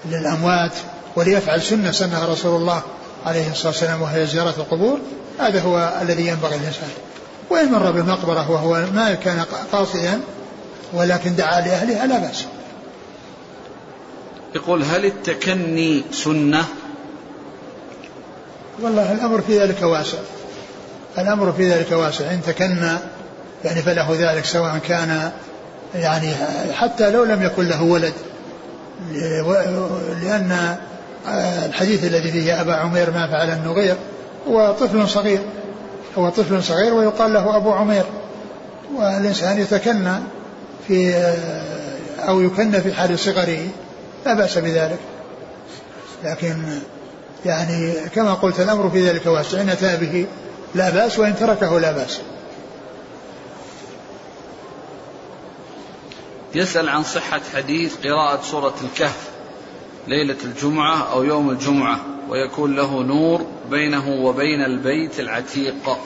[0.05, 0.73] للأموات
[1.17, 2.83] وليفعل سنة سنها رسول الله
[3.27, 4.99] عليه الصلاة والسلام وهي زيارة القبور
[5.41, 6.89] هذا هو الذي ينبغي الإنسان
[7.51, 10.21] وإن مر بالمقبرة وهو ما كان قاصدا
[10.95, 12.45] ولكن دعا لأهلها لا بأس.
[14.55, 16.65] يقول هل التكني سنة؟
[18.83, 20.19] والله الأمر في ذلك واسع.
[21.19, 22.31] الأمر في ذلك واسع.
[22.31, 22.93] إن تكنى
[23.65, 25.31] يعني فله ذلك سواء كان
[25.95, 26.35] يعني
[26.73, 28.13] حتى لو لم يكن له ولد.
[30.23, 30.77] لأن
[31.67, 33.97] الحديث الذي فيه أبا عمير ما فعل النغير
[34.49, 35.41] هو طفل صغير.
[36.19, 38.05] هو طفل صغير ويقال له أبو عمير.
[38.95, 40.13] والإنسان يتكنى
[40.89, 41.15] في
[42.19, 43.69] أو يكنى في حال صغره
[44.27, 44.99] لا بأس بذلك.
[46.25, 46.63] لكن
[47.47, 49.61] يعني كما قلت الأمر في ذلك واسع.
[49.61, 50.27] إن أتى به
[50.75, 52.21] لا بأس وإن تركه لا بأس.
[56.55, 59.29] يسأل عن صحة حديث قراءة سورة الكهف
[60.09, 65.99] ليلة الجمعة أو يوم الجمعة ويكون له نور بينه وبين البيت العتيق.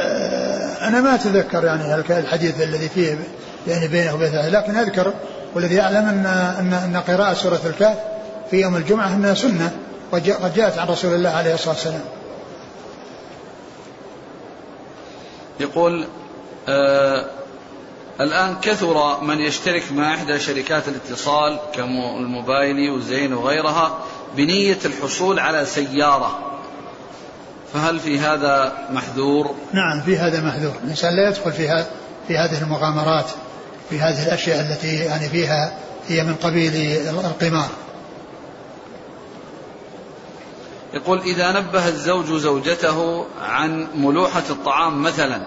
[0.00, 3.18] أه، أنا ما أتذكر يعني الحديث الذي فيه
[3.66, 5.14] يعني بينه وبين لكن أذكر
[5.54, 6.26] والذي أعلم أن
[6.58, 7.98] أن أن قراءة سورة الكهف
[8.50, 9.76] في يوم الجمعة أنها سنة
[10.12, 12.04] قد جاءت عن رسول الله عليه الصلاة والسلام.
[15.60, 16.06] يقول
[16.68, 17.24] آه
[18.20, 23.98] الآن كثر من يشترك مع إحدى شركات الاتصال كالموبايلي وزين وغيرها
[24.36, 26.38] بنية الحصول على سيارة.
[27.74, 31.84] فهل في هذا محذور؟ نعم في هذا محذور، الإنسان لا يدخل في
[32.28, 33.30] في هذه المغامرات.
[33.90, 35.78] في هذه الأشياء التي يعني فيها
[36.08, 36.72] هي من قبيل
[37.08, 37.68] القمار.
[40.94, 45.40] يقول إذا نبه الزوج زوجته عن ملوحة الطعام مثلا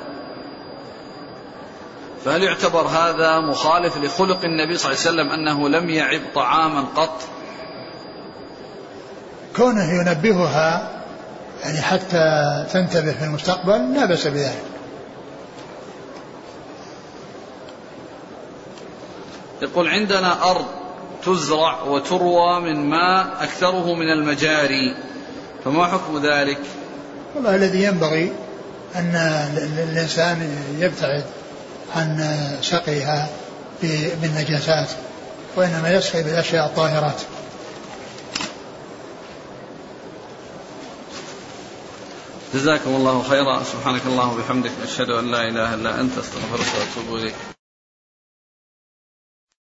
[2.26, 7.22] فهل يعتبر هذا مخالف لخلق النبي صلى الله عليه وسلم أنه لم يعب طعاما قط
[9.56, 10.90] كونه ينبهها
[11.64, 14.64] يعني حتى تنتبه في المستقبل لا بأس بذلك
[19.62, 20.66] يقول عندنا أرض
[21.26, 24.96] تزرع وتروى من ماء أكثره من المجاري
[25.66, 26.60] فما حكم ذلك؟
[27.36, 28.34] والله الذي ينبغي
[28.96, 29.16] أن
[29.90, 31.26] الإنسان يبتعد
[31.96, 33.30] عن سقيها
[34.22, 34.90] بالنجاسات
[35.56, 37.22] وإنما يسقي بالأشياء الطاهرات.
[42.54, 47.59] جزاكم الله خيرا سبحانك اللهم وبحمدك أشهد أن لا إله إلا أنت أستغفرك وأتوب إليك.